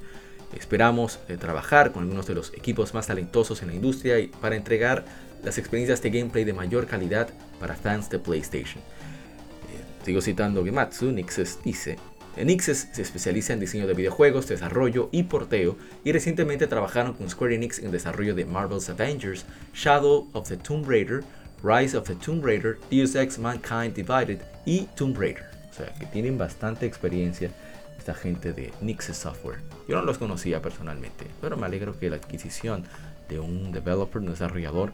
Esperamos 0.57 1.19
eh, 1.27 1.37
trabajar 1.37 1.91
con 1.91 2.03
algunos 2.03 2.27
de 2.27 2.35
los 2.35 2.53
equipos 2.53 2.93
más 2.93 3.07
talentosos 3.07 3.61
en 3.61 3.69
la 3.69 3.75
industria 3.75 4.19
y 4.19 4.27
para 4.27 4.55
entregar 4.55 5.05
las 5.43 5.57
experiencias 5.57 6.01
de 6.01 6.09
gameplay 6.09 6.43
de 6.43 6.53
mayor 6.53 6.87
calidad 6.87 7.29
para 7.59 7.75
fans 7.75 8.09
de 8.09 8.19
PlayStation. 8.19 8.79
Eh, 8.79 10.05
sigo 10.05 10.21
citando 10.21 10.63
Gematsu, 10.63 11.11
Nixes 11.11 11.59
dice, 11.63 11.97
Enixes 12.37 12.89
se 12.91 13.01
especializa 13.01 13.53
en 13.53 13.61
diseño 13.61 13.87
de 13.87 13.93
videojuegos, 13.93 14.49
desarrollo 14.49 15.07
y 15.13 15.23
porteo, 15.23 15.77
y 16.03 16.11
recientemente 16.11 16.67
trabajaron 16.67 17.13
con 17.13 17.29
Square 17.29 17.55
Enix 17.55 17.79
en 17.79 17.91
desarrollo 17.91 18.35
de 18.35 18.43
Marvel's 18.43 18.89
Avengers, 18.89 19.45
Shadow 19.73 20.27
of 20.33 20.49
the 20.49 20.57
Tomb 20.57 20.85
Raider, 20.85 21.23
Rise 21.63 21.95
of 21.95 22.05
the 22.07 22.15
Tomb 22.15 22.43
Raider, 22.43 22.77
Deus 22.91 23.15
Ex 23.15 23.39
Mankind 23.39 23.93
Divided 23.93 24.41
y 24.65 24.81
Tomb 24.97 25.17
Raider. 25.17 25.45
O 25.69 25.73
sea, 25.73 25.93
que 25.93 26.05
tienen 26.07 26.37
bastante 26.37 26.85
experiencia 26.85 27.51
esta 27.97 28.13
gente 28.13 28.51
de 28.51 28.73
Nixes 28.81 29.15
Software. 29.15 29.59
Yo 29.87 29.95
no 29.95 30.01
los 30.01 30.17
conocía 30.17 30.61
personalmente, 30.61 31.27
pero 31.39 31.55
me 31.55 31.67
alegro 31.67 31.97
que 31.97 32.09
la 32.09 32.17
adquisición 32.17 32.83
de 33.29 33.39
un 33.39 33.71
developer, 33.71 34.21
un 34.21 34.27
desarrollador 34.27 34.91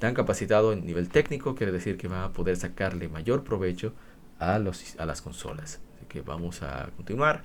tan 0.00 0.14
capacitado 0.14 0.72
en 0.72 0.84
nivel 0.84 1.08
técnico 1.08 1.54
quiere 1.54 1.70
decir 1.70 1.96
que 1.96 2.08
va 2.08 2.24
a 2.24 2.32
poder 2.32 2.56
sacarle 2.56 3.08
mayor 3.08 3.44
provecho 3.44 3.92
a, 4.40 4.58
los, 4.58 4.96
a 4.98 5.06
las 5.06 5.22
consolas 5.22 5.78
que 6.10 6.20
vamos 6.20 6.62
a 6.62 6.90
continuar. 6.96 7.42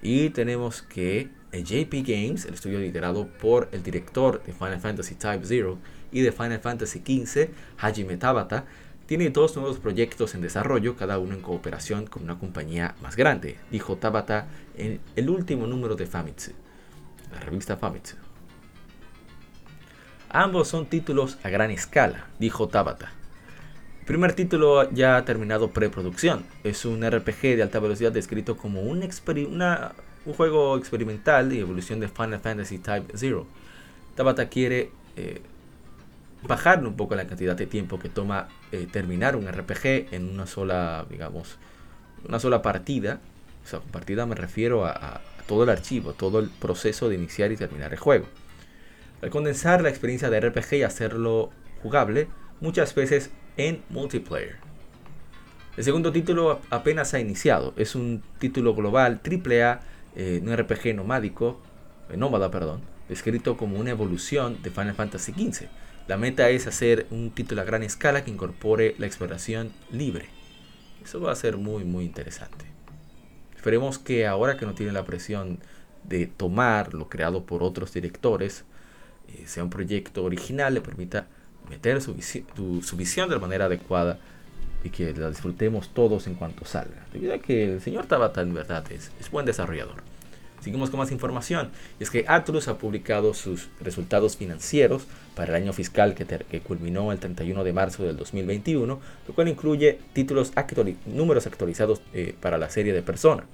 Y 0.00 0.30
tenemos 0.30 0.80
que 0.80 1.28
JP 1.52 1.92
Games, 2.06 2.46
el 2.46 2.54
estudio 2.54 2.78
liderado 2.78 3.26
por 3.26 3.68
el 3.72 3.82
director 3.82 4.42
de 4.44 4.54
Final 4.54 4.80
Fantasy 4.80 5.16
Type 5.16 5.42
0 5.42 5.78
y 6.12 6.22
de 6.22 6.32
Final 6.32 6.60
Fantasy 6.60 7.00
XV, 7.00 7.50
Hajime 7.76 8.16
Tabata, 8.16 8.64
tiene 9.04 9.28
dos 9.30 9.56
nuevos 9.56 9.78
proyectos 9.78 10.34
en 10.34 10.40
desarrollo, 10.40 10.96
cada 10.96 11.18
uno 11.18 11.34
en 11.34 11.42
cooperación 11.42 12.06
con 12.06 12.22
una 12.22 12.38
compañía 12.38 12.94
más 13.02 13.16
grande, 13.16 13.58
dijo 13.70 13.96
Tabata 13.96 14.46
en 14.76 15.00
el 15.16 15.28
último 15.28 15.66
número 15.66 15.96
de 15.96 16.06
Famitsu, 16.06 16.52
la 17.32 17.40
revista 17.40 17.76
Famitsu. 17.76 18.16
Ambos 20.30 20.68
son 20.68 20.86
títulos 20.86 21.38
a 21.42 21.50
gran 21.50 21.72
escala, 21.72 22.28
dijo 22.38 22.68
Tabata 22.68 23.19
primer 24.10 24.32
título 24.32 24.90
ya 24.90 25.18
ha 25.18 25.24
terminado 25.24 25.70
preproducción. 25.70 26.44
Es 26.64 26.84
un 26.84 27.08
RPG 27.08 27.54
de 27.54 27.62
alta 27.62 27.78
velocidad 27.78 28.10
descrito 28.10 28.56
como 28.56 28.80
un, 28.80 29.08
juego 30.36 30.76
experimental 30.76 31.52
y 31.52 31.60
evolución 31.60 32.00
de 32.00 32.08
Final 32.08 32.40
Fantasy 32.40 32.78
Type 32.78 33.12
0. 33.14 33.46
Tabata 34.16 34.48
quiere 34.48 34.90
eh, 35.16 35.40
bajar 36.42 36.84
un 36.84 36.96
poco 36.96 37.14
la 37.14 37.28
cantidad 37.28 37.54
de 37.54 37.68
tiempo 37.68 38.00
que 38.00 38.08
toma 38.08 38.48
eh, 38.72 38.88
terminar 38.90 39.36
un 39.36 39.46
RPG 39.46 40.12
en 40.12 40.28
una 40.28 40.48
sola, 40.48 41.06
digamos, 41.08 41.58
una 42.28 42.40
sola 42.40 42.62
partida. 42.62 43.20
O 43.64 43.68
sea, 43.68 43.78
partida 43.78 44.26
me 44.26 44.34
refiero 44.34 44.86
a, 44.86 45.20
todo 45.46 45.62
el 45.62 45.70
archivo, 45.70 46.14
todo 46.14 46.40
el 46.40 46.48
proceso 46.48 47.08
de 47.08 47.14
iniciar 47.14 47.52
y 47.52 47.56
terminar 47.56 47.92
el 47.92 47.98
juego. 48.00 48.26
Al 49.22 49.30
condensar 49.30 49.82
la 49.82 49.88
experiencia 49.88 50.30
de 50.30 50.40
RPG 50.40 50.74
y 50.78 50.82
hacerlo 50.82 51.50
jugable, 51.80 52.26
muchas 52.60 52.94
veces 52.94 53.30
en 53.56 53.82
multiplayer. 53.88 54.56
El 55.76 55.84
segundo 55.84 56.12
título 56.12 56.60
apenas 56.70 57.14
ha 57.14 57.20
iniciado. 57.20 57.72
Es 57.76 57.94
un 57.94 58.22
título 58.38 58.74
global 58.74 59.20
AAA, 59.24 59.80
eh, 60.16 60.40
un 60.42 60.54
RPG 60.54 60.94
nomádico, 60.94 61.60
eh, 62.10 62.16
nómada, 62.16 62.50
perdón, 62.50 62.82
descrito 63.08 63.56
como 63.56 63.78
una 63.78 63.90
evolución 63.90 64.62
de 64.62 64.70
Final 64.70 64.94
Fantasy 64.94 65.32
XV. 65.32 65.68
La 66.08 66.16
meta 66.16 66.50
es 66.50 66.66
hacer 66.66 67.06
un 67.10 67.30
título 67.30 67.62
a 67.62 67.64
gran 67.64 67.82
escala 67.82 68.24
que 68.24 68.30
incorpore 68.30 68.94
la 68.98 69.06
exploración 69.06 69.72
libre. 69.90 70.26
Eso 71.04 71.20
va 71.20 71.32
a 71.32 71.36
ser 71.36 71.56
muy 71.56 71.84
muy 71.84 72.04
interesante. 72.04 72.66
Esperemos 73.56 73.98
que 73.98 74.26
ahora 74.26 74.56
que 74.56 74.66
no 74.66 74.74
tiene 74.74 74.92
la 74.92 75.04
presión 75.04 75.60
de 76.04 76.26
tomar 76.26 76.94
lo 76.94 77.08
creado 77.08 77.44
por 77.44 77.62
otros 77.62 77.92
directores, 77.92 78.64
eh, 79.28 79.44
sea 79.46 79.62
un 79.62 79.70
proyecto 79.70 80.24
original, 80.24 80.74
le 80.74 80.80
permita 80.80 81.28
meter 81.70 82.02
su, 82.02 82.14
su, 82.82 82.96
visión 82.96 83.28
de 83.28 83.36
la 83.36 83.40
manera 83.40 83.64
adecuada 83.64 84.18
y 84.84 84.90
que 84.90 85.14
la 85.14 85.30
disfrutemos 85.30 85.88
todos 85.94 86.26
en 86.26 86.34
cuanto 86.34 86.64
salga. 86.64 87.06
Debido 87.12 87.34
a 87.34 87.38
que 87.38 87.74
el 87.74 87.80
señor 87.80 88.06
Tabata 88.06 88.42
en 88.42 88.52
verdad 88.52 88.84
es, 88.90 89.10
es 89.18 89.30
buen 89.30 89.46
desarrollador. 89.46 90.02
Seguimos 90.60 90.90
con 90.90 90.98
más 90.98 91.10
información. 91.10 91.70
Y 91.98 92.02
es 92.02 92.10
que 92.10 92.24
Atlus 92.28 92.68
ha 92.68 92.76
publicado 92.76 93.32
sus 93.32 93.68
resultados 93.80 94.36
financieros 94.36 95.06
para 95.34 95.56
el 95.56 95.62
año 95.62 95.72
fiscal 95.72 96.14
que, 96.14 96.26
que 96.26 96.60
culminó 96.60 97.12
el 97.12 97.18
31 97.18 97.64
de 97.64 97.72
marzo 97.72 98.02
del 98.02 98.16
2021, 98.16 99.00
lo 99.28 99.34
cual 99.34 99.48
incluye 99.48 99.98
títulos 100.12 100.52
números 101.06 101.46
actualizados 101.46 102.02
eh, 102.12 102.34
para 102.40 102.58
la 102.58 102.68
serie 102.68 102.92
de 102.92 103.02
Persona. 103.02 103.44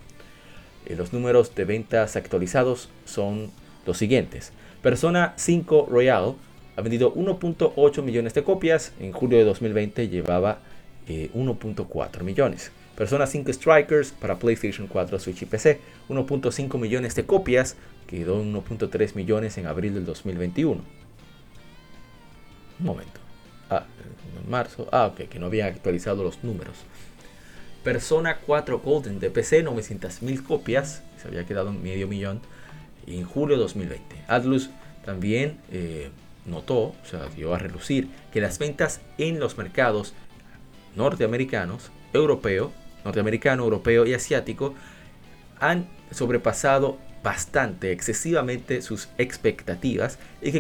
Eh, 0.86 0.96
los 0.96 1.12
números 1.12 1.54
de 1.54 1.64
ventas 1.64 2.16
actualizados 2.16 2.88
son 3.04 3.50
los 3.86 3.98
siguientes. 3.98 4.52
Persona 4.82 5.34
5 5.36 5.88
Royal 5.90 6.34
ha 6.76 6.82
vendido 6.82 7.14
1.8 7.14 8.02
millones 8.02 8.34
de 8.34 8.44
copias. 8.44 8.92
En 9.00 9.12
julio 9.12 9.38
de 9.38 9.44
2020 9.44 10.08
llevaba 10.08 10.58
1.4 11.08 12.20
eh, 12.20 12.22
millones. 12.22 12.70
Persona 12.96 13.26
5 13.26 13.52
Strikers 13.52 14.12
para 14.12 14.38
PlayStation 14.38 14.86
4, 14.86 15.18
Switch 15.18 15.42
y 15.42 15.46
PC. 15.46 15.80
1.5 16.08 16.78
millones 16.78 17.14
de 17.14 17.24
copias. 17.24 17.76
Quedó 18.06 18.42
1.3 18.42 19.14
millones 19.14 19.58
en 19.58 19.66
abril 19.66 19.94
del 19.94 20.04
2021. 20.04 20.82
Un 22.78 22.86
momento. 22.86 23.20
Ah, 23.70 23.84
en 24.42 24.50
marzo. 24.50 24.88
Ah, 24.92 25.06
ok, 25.06 25.28
que 25.28 25.38
no 25.38 25.46
había 25.46 25.66
actualizado 25.66 26.22
los 26.22 26.44
números. 26.44 26.76
Persona 27.82 28.38
4 28.44 28.80
Golden 28.80 29.18
de 29.18 29.30
PC, 29.30 29.64
900.000 29.64 30.42
copias. 30.44 31.02
Se 31.20 31.28
había 31.28 31.46
quedado 31.46 31.70
en 31.70 31.82
medio 31.82 32.06
millón 32.08 32.40
en 33.06 33.24
julio 33.24 33.56
de 33.56 33.62
2020. 33.62 34.24
Atlus 34.26 34.70
también 35.04 35.58
eh, 35.70 36.10
notó, 36.46 36.78
o 36.78 36.96
sea, 37.04 37.26
dio 37.34 37.54
a 37.54 37.58
relucir 37.58 38.08
que 38.32 38.40
las 38.40 38.58
ventas 38.58 39.00
en 39.18 39.40
los 39.40 39.58
mercados 39.58 40.14
norteamericanos, 40.94 41.90
europeo, 42.12 42.72
norteamericano, 43.04 43.64
europeo 43.64 44.06
y 44.06 44.14
asiático 44.14 44.74
han 45.60 45.86
sobrepasado 46.10 46.98
bastante, 47.22 47.92
excesivamente 47.92 48.82
sus 48.82 49.08
expectativas 49.18 50.18
y 50.40 50.52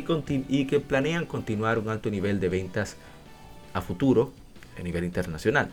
que, 0.66 0.80
planean 0.80 1.26
continuar 1.26 1.78
un 1.78 1.88
alto 1.88 2.10
nivel 2.10 2.40
de 2.40 2.48
ventas 2.48 2.96
a 3.72 3.80
futuro 3.80 4.32
a 4.78 4.82
nivel 4.82 5.04
internacional. 5.04 5.70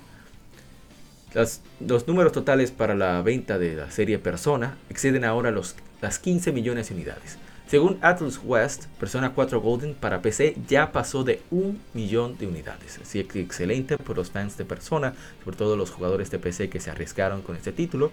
los 1.79 2.07
números 2.07 2.31
totales 2.31 2.71
para 2.71 2.93
la 2.93 3.21
venta 3.21 3.57
de 3.57 3.75
la 3.75 3.89
serie 3.89 4.19
Persona 4.19 4.77
exceden 4.89 5.25
ahora 5.25 5.51
los, 5.51 5.75
las 6.01 6.19
15 6.19 6.51
millones 6.51 6.89
de 6.89 6.95
unidades. 6.95 7.37
Según 7.67 7.97
Atlus 8.01 8.39
West, 8.43 8.85
Persona 8.99 9.33
4 9.33 9.59
Golden 9.61 9.95
para 9.95 10.21
PC 10.21 10.55
ya 10.67 10.91
pasó 10.91 11.23
de 11.23 11.41
un 11.49 11.81
millón 11.93 12.37
de 12.37 12.47
unidades. 12.47 12.99
Así 13.01 13.23
que 13.23 13.41
excelente 13.41 13.97
por 13.97 14.17
los 14.17 14.31
fans 14.31 14.57
de 14.57 14.65
Persona, 14.65 15.13
sobre 15.43 15.57
todo 15.57 15.75
los 15.75 15.89
jugadores 15.89 16.29
de 16.29 16.39
PC 16.39 16.69
que 16.69 16.79
se 16.79 16.91
arriesgaron 16.91 17.41
con 17.41 17.55
este 17.55 17.71
título. 17.71 18.11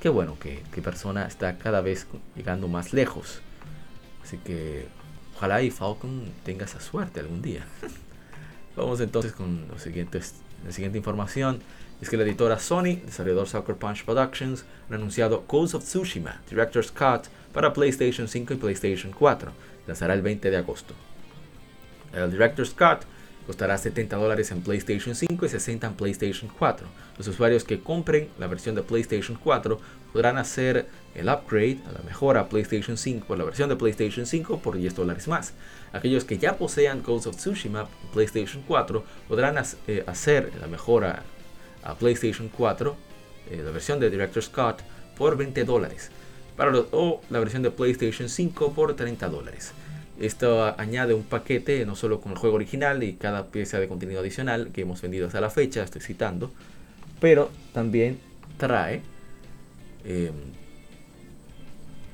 Qué 0.00 0.08
bueno 0.08 0.38
que, 0.38 0.62
Persona 0.82 1.26
está 1.26 1.58
cada 1.58 1.80
vez 1.80 2.06
llegando 2.34 2.68
más 2.68 2.92
lejos. 2.92 3.40
Así 4.24 4.38
que 4.38 4.86
ojalá 5.36 5.62
y 5.62 5.70
Falcon 5.70 6.24
tenga 6.44 6.64
esa 6.64 6.80
suerte 6.80 7.20
algún 7.20 7.42
día. 7.42 7.66
Vamos 8.76 9.00
entonces 9.00 9.32
con 9.32 9.68
los 9.68 9.82
siguientes, 9.82 10.36
la 10.64 10.72
siguiente 10.72 10.98
información. 10.98 11.60
Es 12.00 12.08
que 12.08 12.16
la 12.16 12.24
editora 12.24 12.58
Sony, 12.58 12.96
desarrollador 13.04 13.48
Sucker 13.48 13.76
Punch 13.76 14.04
Productions, 14.04 14.64
ha 14.90 14.94
anunciado 14.94 15.44
Ghost 15.46 15.74
of 15.74 15.84
Tsushima, 15.84 16.40
Director's 16.48 16.90
Cut, 16.90 17.28
para 17.52 17.72
PlayStation 17.72 18.26
5 18.26 18.54
y 18.54 18.56
PlayStation 18.56 19.12
4. 19.12 19.52
Lanzará 19.86 20.14
el 20.14 20.22
20 20.22 20.50
de 20.50 20.56
agosto. 20.56 20.94
El 22.12 22.30
Director's 22.30 22.70
Cut 22.70 23.04
costará 23.46 23.76
70 23.78 24.16
dólares 24.16 24.50
en 24.50 24.62
PlayStation 24.62 25.14
5 25.14 25.46
y 25.46 25.48
60 25.48 25.86
en 25.86 25.94
PlayStation 25.94 26.50
4. 26.58 26.86
Los 27.18 27.28
usuarios 27.28 27.64
que 27.64 27.80
compren 27.80 28.28
la 28.38 28.46
versión 28.46 28.74
de 28.74 28.82
PlayStation 28.82 29.38
4 29.42 29.80
podrán 30.12 30.38
hacer 30.38 30.86
el 31.14 31.28
upgrade 31.28 31.78
a 31.86 31.92
la 31.92 32.02
mejora 32.02 32.48
PlayStation 32.48 32.96
5 32.96 33.36
la 33.36 33.44
versión 33.44 33.68
de 33.68 33.76
PlayStation 33.76 34.26
5 34.26 34.58
por 34.58 34.76
10 34.76 34.94
dólares 34.94 35.28
más. 35.28 35.54
Aquellos 35.92 36.24
que 36.24 36.38
ya 36.38 36.56
posean 36.56 37.02
Ghost 37.02 37.26
of 37.26 37.36
Tsushima 37.36 37.82
en 37.82 38.08
PlayStation 38.12 38.62
4 38.66 39.04
podrán 39.28 39.62
eh, 39.86 40.04
hacer 40.06 40.52
la 40.60 40.66
mejora 40.66 41.22
a 41.82 41.94
PlayStation 41.94 42.48
4, 42.48 42.96
eh, 43.50 43.62
la 43.64 43.70
versión 43.70 43.98
de 44.00 44.10
Director's 44.10 44.48
Cut, 44.48 44.82
por 45.16 45.36
20 45.36 45.64
dólares 45.64 46.10
o 46.92 47.20
la 47.30 47.38
versión 47.38 47.62
de 47.62 47.70
PlayStation 47.70 48.28
5 48.28 48.72
por 48.72 48.94
30 48.94 49.28
dólares. 49.28 49.72
Esto 50.22 50.72
añade 50.78 51.14
un 51.14 51.24
paquete 51.24 51.84
no 51.84 51.96
solo 51.96 52.20
con 52.20 52.30
el 52.30 52.38
juego 52.38 52.54
original 52.54 53.02
y 53.02 53.14
cada 53.14 53.48
pieza 53.48 53.80
de 53.80 53.88
contenido 53.88 54.20
adicional 54.20 54.70
que 54.72 54.82
hemos 54.82 55.02
vendido 55.02 55.26
hasta 55.26 55.40
la 55.40 55.50
fecha, 55.50 55.82
estoy 55.82 56.00
citando, 56.00 56.52
pero 57.20 57.50
también 57.72 58.20
trae 58.56 59.02
em, 60.04 60.32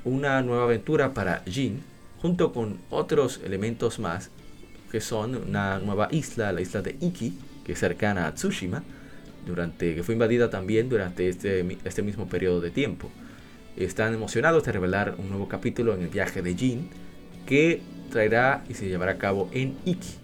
una 0.06 0.40
nueva 0.40 0.64
aventura 0.64 1.12
para 1.12 1.42
Jin 1.44 1.82
junto 2.22 2.54
con 2.54 2.78
otros 2.88 3.42
elementos 3.44 3.98
más 3.98 4.30
que 4.90 5.02
son 5.02 5.36
una 5.36 5.78
nueva 5.78 6.08
isla, 6.10 6.50
la 6.50 6.62
isla 6.62 6.80
de 6.80 6.96
Iki, 6.98 7.38
que 7.62 7.72
es 7.72 7.78
cercana 7.78 8.26
a 8.26 8.34
Tsushima, 8.34 8.84
durante, 9.46 9.94
que 9.94 10.02
fue 10.02 10.14
invadida 10.14 10.48
también 10.48 10.88
durante 10.88 11.28
este, 11.28 11.76
este 11.84 12.00
mismo 12.00 12.26
periodo 12.26 12.62
de 12.62 12.70
tiempo. 12.70 13.10
Están 13.76 14.14
emocionados 14.14 14.64
de 14.64 14.72
revelar 14.72 15.16
un 15.18 15.28
nuevo 15.28 15.46
capítulo 15.46 15.92
en 15.92 16.00
el 16.00 16.08
viaje 16.08 16.40
de 16.40 16.54
Jin 16.54 16.88
que 17.44 17.82
traerá 18.08 18.64
y 18.68 18.74
se 18.74 18.88
llevará 18.88 19.12
a 19.12 19.18
cabo 19.18 19.48
en 19.52 19.76
Iki. 19.84 20.14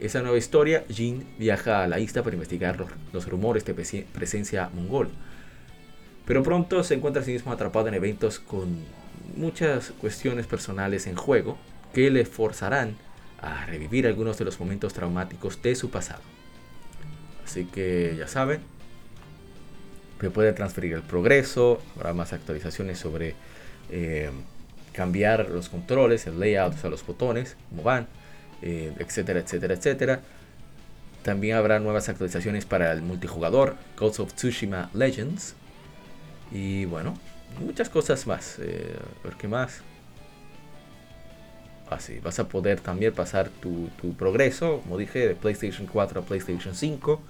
Esa 0.00 0.22
nueva 0.22 0.36
historia, 0.36 0.84
Jin 0.88 1.26
viaja 1.38 1.82
a 1.82 1.88
la 1.88 1.98
isla 1.98 2.22
para 2.22 2.34
investigar 2.34 2.84
los, 3.12 3.28
rumores 3.28 3.64
de 3.64 3.74
presencia 4.12 4.68
mongol. 4.74 5.10
Pero 6.26 6.42
pronto 6.42 6.82
se 6.82 6.94
encuentra 6.94 7.22
a 7.22 7.24
sí 7.24 7.32
mismo 7.32 7.52
atrapado 7.52 7.88
en 7.88 7.94
eventos 7.94 8.38
con 8.38 8.78
muchas 9.36 9.92
cuestiones 9.92 10.46
personales 10.46 11.06
en 11.06 11.16
juego 11.16 11.58
que 11.92 12.10
le 12.10 12.24
forzarán 12.24 12.96
a 13.40 13.66
revivir 13.66 14.06
algunos 14.06 14.38
de 14.38 14.44
los 14.44 14.58
momentos 14.58 14.94
traumáticos 14.94 15.62
de 15.62 15.74
su 15.74 15.90
pasado. 15.90 16.22
Así 17.44 17.66
que 17.66 18.16
ya 18.18 18.26
saben, 18.26 18.60
se 20.20 20.30
puede 20.30 20.52
transferir 20.54 20.94
el 20.94 21.02
progreso, 21.02 21.80
habrá 21.96 22.14
más 22.14 22.32
actualizaciones 22.32 22.98
sobre 22.98 23.34
eh, 23.90 24.30
cambiar 24.94 25.50
los 25.50 25.68
controles, 25.68 26.26
el 26.26 26.40
layout, 26.40 26.82
o 26.84 26.88
los 26.88 27.04
botones, 27.04 27.56
cómo 27.68 27.82
van, 27.82 28.06
eh, 28.62 28.92
etcétera, 28.98 29.40
etcétera, 29.40 29.74
etcétera. 29.74 30.20
También 31.22 31.56
habrá 31.56 31.80
nuevas 31.80 32.08
actualizaciones 32.08 32.64
para 32.64 32.92
el 32.92 33.02
multijugador, 33.02 33.76
Ghost 33.98 34.20
of 34.20 34.34
Tsushima 34.34 34.90
Legends. 34.94 35.54
Y 36.52 36.84
bueno, 36.84 37.18
muchas 37.60 37.88
cosas 37.88 38.26
más. 38.26 38.58
Eh, 38.60 38.96
ver 39.22 39.34
qué 39.34 39.48
más. 39.48 39.82
Así, 41.90 42.16
ah, 42.18 42.20
vas 42.24 42.38
a 42.38 42.48
poder 42.48 42.80
también 42.80 43.12
pasar 43.12 43.48
tu, 43.48 43.88
tu, 44.00 44.14
progreso, 44.14 44.80
como 44.82 44.96
dije, 44.96 45.28
de 45.28 45.34
PlayStation 45.34 45.86
4 45.86 46.20
a 46.20 46.24
PlayStation 46.24 46.74
5. 46.74 47.20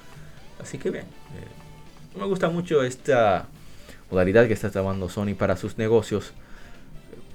Así 0.61 0.79
que 0.79 0.91
bien, 0.91 1.05
eh, 1.05 2.19
me 2.19 2.27
gusta 2.27 2.49
mucho 2.49 2.83
esta 2.83 3.47
modalidad 4.11 4.47
que 4.47 4.53
está 4.53 4.71
tomando 4.71 5.09
Sony 5.09 5.35
para 5.37 5.57
sus 5.57 5.79
negocios. 5.79 6.33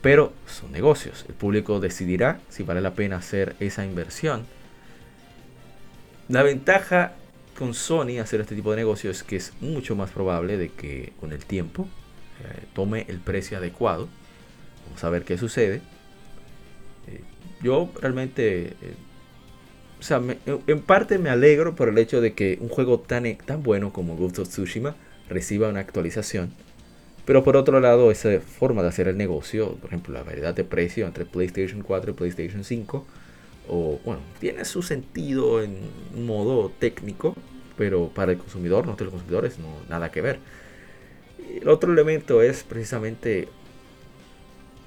Pero 0.01 0.33
son 0.47 0.71
negocios. 0.71 1.25
El 1.27 1.35
público 1.35 1.79
decidirá 1.79 2.39
si 2.49 2.63
vale 2.63 2.81
la 2.81 2.93
pena 2.93 3.17
hacer 3.17 3.55
esa 3.59 3.85
inversión. 3.85 4.45
La 6.27 6.43
ventaja 6.43 7.13
con 7.57 7.73
Sony 7.73 8.19
hacer 8.21 8.39
este 8.41 8.55
tipo 8.55 8.71
de 8.71 8.77
negocios 8.77 9.17
es 9.17 9.23
que 9.23 9.35
es 9.35 9.53
mucho 9.59 9.95
más 9.95 10.11
probable 10.11 10.57
de 10.57 10.69
que 10.69 11.13
con 11.19 11.33
el 11.33 11.43
tiempo 11.45 11.87
eh, 12.43 12.65
tome 12.73 13.05
el 13.09 13.19
precio 13.19 13.57
adecuado. 13.57 14.07
Vamos 14.85 15.03
a 15.03 15.09
ver 15.09 15.23
qué 15.23 15.37
sucede. 15.37 15.81
Eh, 17.07 17.21
yo 17.61 17.91
realmente 18.01 18.67
eh, 18.67 18.95
o 19.99 20.03
sea, 20.03 20.21
en 20.45 20.81
parte 20.81 21.17
me 21.17 21.29
alegro 21.29 21.75
por 21.75 21.89
el 21.89 21.97
hecho 21.97 22.21
de 22.21 22.33
que 22.33 22.57
un 22.61 22.69
juego 22.69 23.01
tan, 23.01 23.35
tan 23.37 23.63
bueno 23.63 23.91
como 23.91 24.15
Ghost 24.15 24.39
of 24.39 24.47
Tsushima 24.47 24.95
reciba 25.27 25.67
una 25.67 25.81
actualización. 25.81 26.53
Pero 27.29 27.43
por 27.43 27.57
otro 27.57 27.79
lado, 27.79 28.09
esa 28.09 28.39
forma 28.39 28.81
de 28.81 28.87
hacer 28.87 29.07
el 29.07 29.15
negocio, 29.15 29.75
por 29.75 29.91
ejemplo, 29.91 30.15
la 30.15 30.23
variedad 30.23 30.51
de 30.51 30.63
precio 30.63 31.05
entre 31.05 31.25
PlayStation 31.25 31.83
4 31.83 32.09
y 32.09 32.13
PlayStation 32.15 32.63
5, 32.63 33.05
o 33.67 33.99
bueno, 34.03 34.21
tiene 34.39 34.65
su 34.65 34.81
sentido 34.81 35.61
en 35.61 35.77
modo 36.25 36.71
técnico, 36.79 37.35
pero 37.77 38.07
para 38.07 38.31
el 38.31 38.39
consumidor, 38.39 38.87
no 38.87 38.95
los 38.97 39.09
consumidores, 39.11 39.59
no 39.59 39.67
nada 39.87 40.09
que 40.09 40.21
ver. 40.21 40.39
El 41.61 41.69
otro 41.69 41.93
elemento 41.93 42.41
es 42.41 42.63
precisamente 42.63 43.47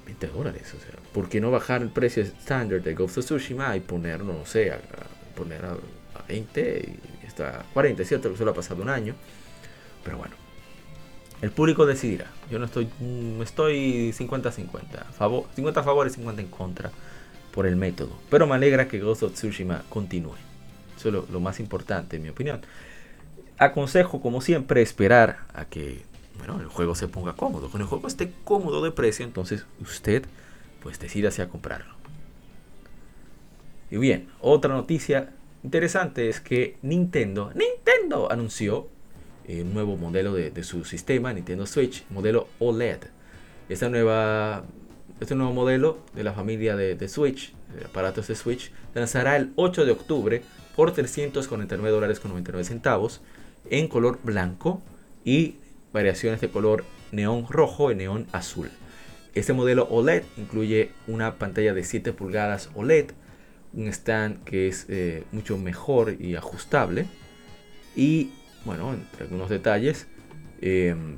20 0.07 0.27
dólares. 0.27 0.75
O 0.77 0.81
sea, 0.81 0.99
¿por 1.13 1.29
qué 1.29 1.41
no 1.41 1.53
bajar 1.53 1.83
el 1.83 1.91
precio 1.91 2.25
estándar 2.25 2.83
de 2.83 2.93
Ghost 2.95 3.19
of 3.19 3.25
Tsushima 3.25 3.77
y 3.77 3.81
ponerlo, 3.83 4.33
no 4.33 4.47
sé, 4.47 4.73
a, 4.73 4.81
poner 5.37 5.65
a, 5.65 5.77
20 6.27 6.99
y 7.23 7.27
hasta 7.29 7.65
40? 7.73 8.03
Es 8.03 8.09
cierto 8.09 8.33
que 8.33 8.37
solo 8.37 8.51
ha 8.51 8.55
pasado 8.55 8.83
un 8.83 8.89
año, 8.89 9.15
pero 10.03 10.19
bueno, 10.19 10.42
el 11.43 11.51
público 11.51 11.85
decidirá. 11.85 12.27
Yo 12.51 12.59
no 12.59 12.65
estoy, 12.65 12.89
mm, 13.01 13.43
estoy 13.43 14.13
50-50. 14.13 15.05
Favor, 15.13 15.47
50 15.55 15.81
a 15.81 15.83
favor 15.83 16.07
y 16.07 16.11
50 16.11 16.41
en 16.41 16.49
contra 16.49 16.91
por 17.53 17.67
el 17.67 17.75
método. 17.77 18.17
Pero 18.31 18.47
me 18.47 18.55
alegra 18.55 18.89
que 18.89 19.01
Ghost 19.01 19.25
of 19.25 19.33
Tsushima 19.35 19.83
continúe. 19.89 20.37
Eso 20.97 21.09
es 21.09 21.31
lo, 21.31 21.41
más 21.41 21.59
importante 21.59 22.17
en 22.17 22.23
mi 22.23 22.29
opinión. 22.29 22.61
Aconsejo, 23.59 24.23
como 24.23 24.41
siempre, 24.41 24.83
esperar 24.83 25.41
a 25.53 25.65
que 25.65 26.05
bueno, 26.39 26.61
el 26.61 26.69
juego 26.69 26.95
se 26.95 27.09
ponga 27.09 27.35
cómodo. 27.35 27.69
Cuando 27.69 27.85
el 27.85 27.89
juego 27.91 28.07
esté 28.07 28.33
cómodo 28.45 28.83
de 28.83 28.93
precio, 28.93 29.25
entonces 29.25 29.67
usted 29.81 30.25
pues 30.81 30.99
decídase 31.01 31.43
a 31.43 31.49
comprarlo. 31.49 31.95
Y 33.91 33.99
bien, 33.99 34.29
otra 34.41 34.75
noticia 34.75 35.31
interesante 35.65 36.29
es 36.29 36.41
que 36.41 36.77
Nintendo, 36.83 37.53
Nintendo 37.55 38.31
anunció 38.31 38.89
un 39.49 39.75
nuevo 39.75 39.97
modelo 39.97 40.33
de, 40.35 40.65
su 40.65 40.85
sistema, 40.85 41.33
Nintendo 41.33 41.67
Switch, 41.67 42.05
modelo 42.11 42.49
OLED. 42.59 42.99
Esta 43.69 43.89
nueva, 43.89 44.65
este 45.21 45.35
nuevo 45.35 45.53
modelo 45.53 45.99
de 46.15 46.25
la 46.25 46.33
familia 46.33 46.77
de, 46.77 47.09
Switch, 47.09 47.53
de 47.79 47.85
aparatos 47.85 48.29
de 48.29 48.35
Switch, 48.35 48.71
lanzará 48.95 49.37
el 49.37 49.53
8 49.57 49.85
de 49.85 49.93
octubre 49.93 50.43
por 50.77 50.93
349 50.93 51.91
dólares 51.91 52.21
con 52.21 52.31
99 52.31 52.65
centavos 52.65 53.21
en 53.71 53.89
color 53.89 54.19
blanco 54.23 54.83
y 55.25 55.57
variaciones 55.93 56.41
de 56.41 56.49
color 56.49 56.85
neón 57.11 57.47
rojo 57.49 57.91
y 57.91 57.95
neón 57.95 58.27
azul. 58.33 58.71
Este 59.35 59.53
modelo 59.53 59.87
OLED 59.91 60.25
incluye 60.37 60.91
una 61.07 61.37
pantalla 61.37 61.73
de 61.73 61.85
7 61.85 62.13
pulgadas 62.13 62.71
OLED, 62.75 63.13
un 63.73 63.89
stand 63.89 64.45
que 64.45 64.69
es 64.69 64.87
eh, 64.89 65.25
mucho 65.33 65.57
mejor 65.57 66.17
y 66.21 66.35
ajustable 66.37 67.07
y 67.97 68.31
bueno, 68.65 68.93
entre 68.93 69.25
algunos 69.25 69.49
detalles, 69.51 70.07
em, 70.61 71.17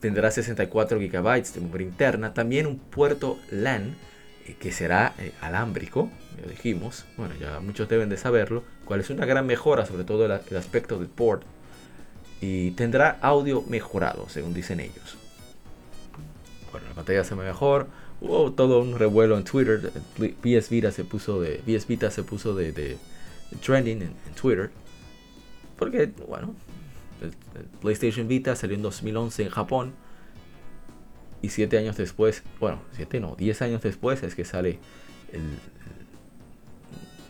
tendrá 0.00 0.30
64 0.30 0.98
GB 0.98 1.52
de 1.52 1.60
memoria 1.60 1.86
interna, 1.86 2.34
también 2.34 2.66
un 2.66 2.78
puerto 2.78 3.38
LAN 3.50 3.96
eh, 4.46 4.56
que 4.58 4.72
será 4.72 5.14
eh, 5.18 5.32
alámbrico, 5.40 6.10
ya 6.40 6.48
dijimos, 6.48 7.06
bueno, 7.16 7.34
ya 7.40 7.60
muchos 7.60 7.88
deben 7.88 8.08
de 8.08 8.16
saberlo, 8.16 8.62
cuál 8.84 9.00
es 9.00 9.10
una 9.10 9.26
gran 9.26 9.46
mejora, 9.46 9.86
sobre 9.86 10.04
todo 10.04 10.26
el, 10.26 10.56
aspecto 10.56 10.98
del 10.98 11.08
port, 11.08 11.42
y 12.40 12.72
tendrá 12.72 13.18
audio 13.22 13.62
mejorado, 13.62 14.28
según 14.28 14.52
dicen 14.52 14.80
ellos. 14.80 15.16
Bueno, 16.70 16.88
la 16.88 16.94
pantalla 16.94 17.24
se 17.24 17.34
ve 17.34 17.44
mejor, 17.44 17.88
hubo 18.20 18.52
todo 18.52 18.82
un 18.82 18.98
revuelo 18.98 19.38
en 19.38 19.44
Twitter, 19.44 19.90
PS 20.42 20.68
Vita 20.68 20.92
se 20.92 21.04
puso 21.04 21.40
de, 21.40 21.62
PS 21.66 21.86
Vita 21.86 22.10
se 22.10 22.22
puso 22.22 22.54
de, 22.54 22.98
trending 23.64 24.02
en 24.02 24.34
Twitter, 24.40 24.70
porque, 25.78 26.10
bueno, 26.28 26.54
el, 27.20 27.32
PlayStation 27.80 28.28
Vita 28.28 28.56
salió 28.56 28.76
en 28.76 28.82
2011 28.82 29.44
en 29.44 29.50
Japón. 29.50 29.94
Y 31.42 31.50
7 31.50 31.78
años 31.78 31.96
después, 31.96 32.42
bueno, 32.58 32.80
7 32.92 33.20
no, 33.20 33.36
10 33.36 33.62
años 33.62 33.82
después 33.82 34.22
es 34.22 34.34
que 34.34 34.44
sale 34.44 34.78
el, 35.32 35.42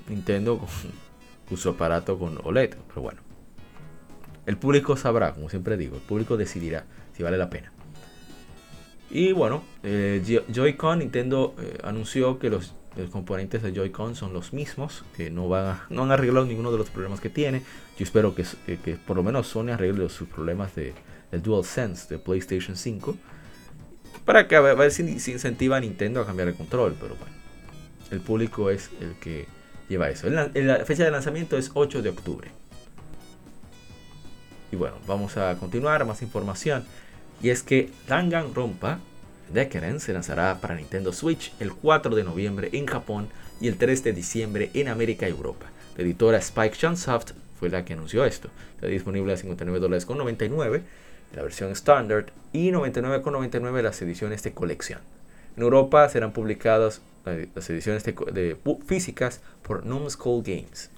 Nintendo 0.08 0.58
con, 0.58 1.58
su 1.58 1.68
aparato 1.68 2.18
con 2.18 2.38
OLED. 2.44 2.76
Pero 2.88 3.02
bueno, 3.02 3.20
el 4.46 4.56
público 4.56 4.96
sabrá, 4.96 5.34
como 5.34 5.48
siempre 5.50 5.76
digo, 5.76 5.96
el 5.96 6.02
público 6.02 6.36
decidirá 6.36 6.84
si 7.14 7.22
vale 7.22 7.36
la 7.36 7.50
pena. 7.50 7.72
Y 9.10 9.32
bueno, 9.32 9.62
eh, 9.82 10.42
Joy-Con, 10.52 10.98
Nintendo 10.98 11.54
eh, 11.58 11.78
anunció 11.84 12.38
que 12.38 12.50
los 12.50 12.74
los 12.96 13.10
componentes 13.10 13.62
de 13.62 13.72
Joy-Con 13.72 14.14
son 14.14 14.32
los 14.32 14.52
mismos, 14.52 15.04
que 15.16 15.30
no, 15.30 15.48
van 15.48 15.80
no 15.90 16.04
han 16.04 16.12
arreglado 16.12 16.46
ninguno 16.46 16.72
de 16.72 16.78
los 16.78 16.90
problemas 16.90 17.20
que 17.20 17.28
tiene. 17.28 17.62
Yo 17.98 18.04
espero 18.04 18.34
que, 18.34 18.44
que, 18.84 18.96
por 18.96 19.16
lo 19.16 19.22
menos 19.22 19.48
Sony 19.48 19.70
arregle 19.70 20.08
sus 20.08 20.28
problemas 20.28 20.74
de, 20.74 20.94
del 21.30 21.42
DualSense 21.42 22.08
de 22.08 22.18
PlayStation 22.18 22.76
5. 22.76 23.16
Para 24.24 24.48
que 24.48 24.56
a 24.56 24.60
ver, 24.60 24.90
si, 24.90 25.02
incentiva 25.02 25.76
a 25.76 25.80
Nintendo 25.80 26.20
a 26.20 26.26
cambiar 26.26 26.48
el 26.48 26.54
control. 26.54 26.96
Pero 26.98 27.16
bueno, 27.16 27.34
el 28.10 28.20
público 28.20 28.70
es 28.70 28.90
el 29.00 29.14
que 29.20 29.46
lleva 29.88 30.08
eso. 30.08 30.28
La, 30.30 30.50
la 30.54 30.84
fecha 30.84 31.04
de 31.04 31.10
lanzamiento 31.10 31.56
es 31.58 31.70
8 31.74 32.02
de 32.02 32.08
octubre. 32.08 32.50
Y 34.72 34.76
bueno, 34.76 34.96
vamos 35.06 35.36
a 35.36 35.56
continuar, 35.58 36.04
más 36.06 36.22
información. 36.22 36.84
Y 37.42 37.50
es 37.50 37.62
que 37.62 37.90
Danganronpa 38.08 38.98
Decadence 39.52 40.06
se 40.06 40.12
lanzará 40.12 40.60
para 40.60 40.74
Nintendo 40.74 41.12
Switch 41.12 41.52
el 41.60 41.72
4 41.72 42.14
de 42.14 42.24
noviembre 42.24 42.70
en 42.72 42.86
Japón 42.86 43.28
y 43.60 43.68
el 43.68 43.76
3 43.76 44.04
de 44.04 44.12
diciembre 44.12 44.70
en 44.74 44.88
América 44.88 45.28
y 45.28 45.32
Europa. 45.32 45.66
La 45.96 46.04
editora 46.04 46.38
Spike 46.38 46.76
Chunsoft 46.76 47.32
fue 47.58 47.70
la 47.70 47.84
que 47.84 47.94
anunció 47.94 48.24
esto. 48.24 48.48
Está 48.74 48.86
disponible 48.86 49.32
a 49.32 49.36
59 49.36 49.80
dólares 49.80 50.04
con 50.04 50.18
99 50.18 50.82
la 51.34 51.42
versión 51.42 51.70
Standard 51.72 52.26
y 52.52 52.70
99,99 52.70 53.82
las 53.82 54.00
ediciones 54.02 54.42
de 54.42 54.52
colección. 54.52 55.00
En 55.56 55.62
Europa 55.62 56.08
serán 56.08 56.32
publicadas 56.32 57.02
eh, 57.26 57.48
las 57.54 57.68
ediciones 57.70 58.04
de, 58.04 58.56
físicas 58.86 59.40
por 59.62 59.84
Numskull 59.84 60.42
Games. 60.42 60.90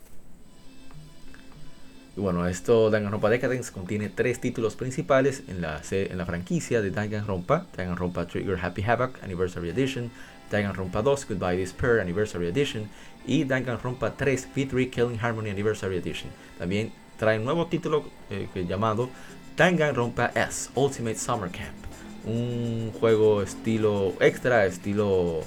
Y 2.19 2.21
bueno, 2.21 2.49
esto 2.49 2.91
Danganronpa 2.91 3.31
Decadence 3.31 3.71
contiene 3.71 4.09
tres 4.09 4.41
títulos 4.41 4.75
principales 4.75 5.45
en 5.47 5.61
la, 5.61 5.81
en 5.93 6.19
la 6.19 6.27
franquicia 6.27 6.83
de 6.83 6.91
Danganronpa. 6.91 7.67
Danganronpa 7.77 8.27
Trigger 8.27 8.59
Happy 8.61 8.83
Havoc 8.83 9.23
Anniversary 9.23 9.69
Edition, 9.69 10.11
Danganronpa 10.51 11.01
2 11.01 11.29
Goodbye 11.29 11.59
Despair 11.59 12.01
Anniversary 12.01 12.49
Edition 12.49 12.91
y 13.25 13.45
Danganronpa 13.45 14.17
3 14.17 14.49
V3 14.53 14.91
Killing 14.91 15.21
Harmony 15.21 15.51
Anniversary 15.51 15.99
Edition. 15.99 16.29
También 16.59 16.91
trae 17.19 17.39
un 17.39 17.45
nuevo 17.45 17.69
título 17.69 18.03
eh, 18.31 18.49
llamado 18.69 19.09
Danganronpa 19.57 20.33
S 20.35 20.71
Ultimate 20.75 21.19
Summer 21.19 21.53
Camp. 21.53 21.77
Un 22.25 22.91
juego 22.99 23.43
estilo 23.43 24.15
extra, 24.19 24.67
estilo 24.67 25.43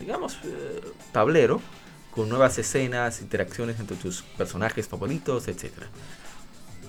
digamos 0.00 0.36
eh, 0.42 0.80
tablero 1.12 1.60
con 2.14 2.28
nuevas 2.28 2.58
escenas, 2.58 3.20
interacciones 3.22 3.80
entre 3.80 3.96
tus 3.96 4.22
personajes 4.22 4.86
favoritos, 4.86 5.48
etc. 5.48 5.70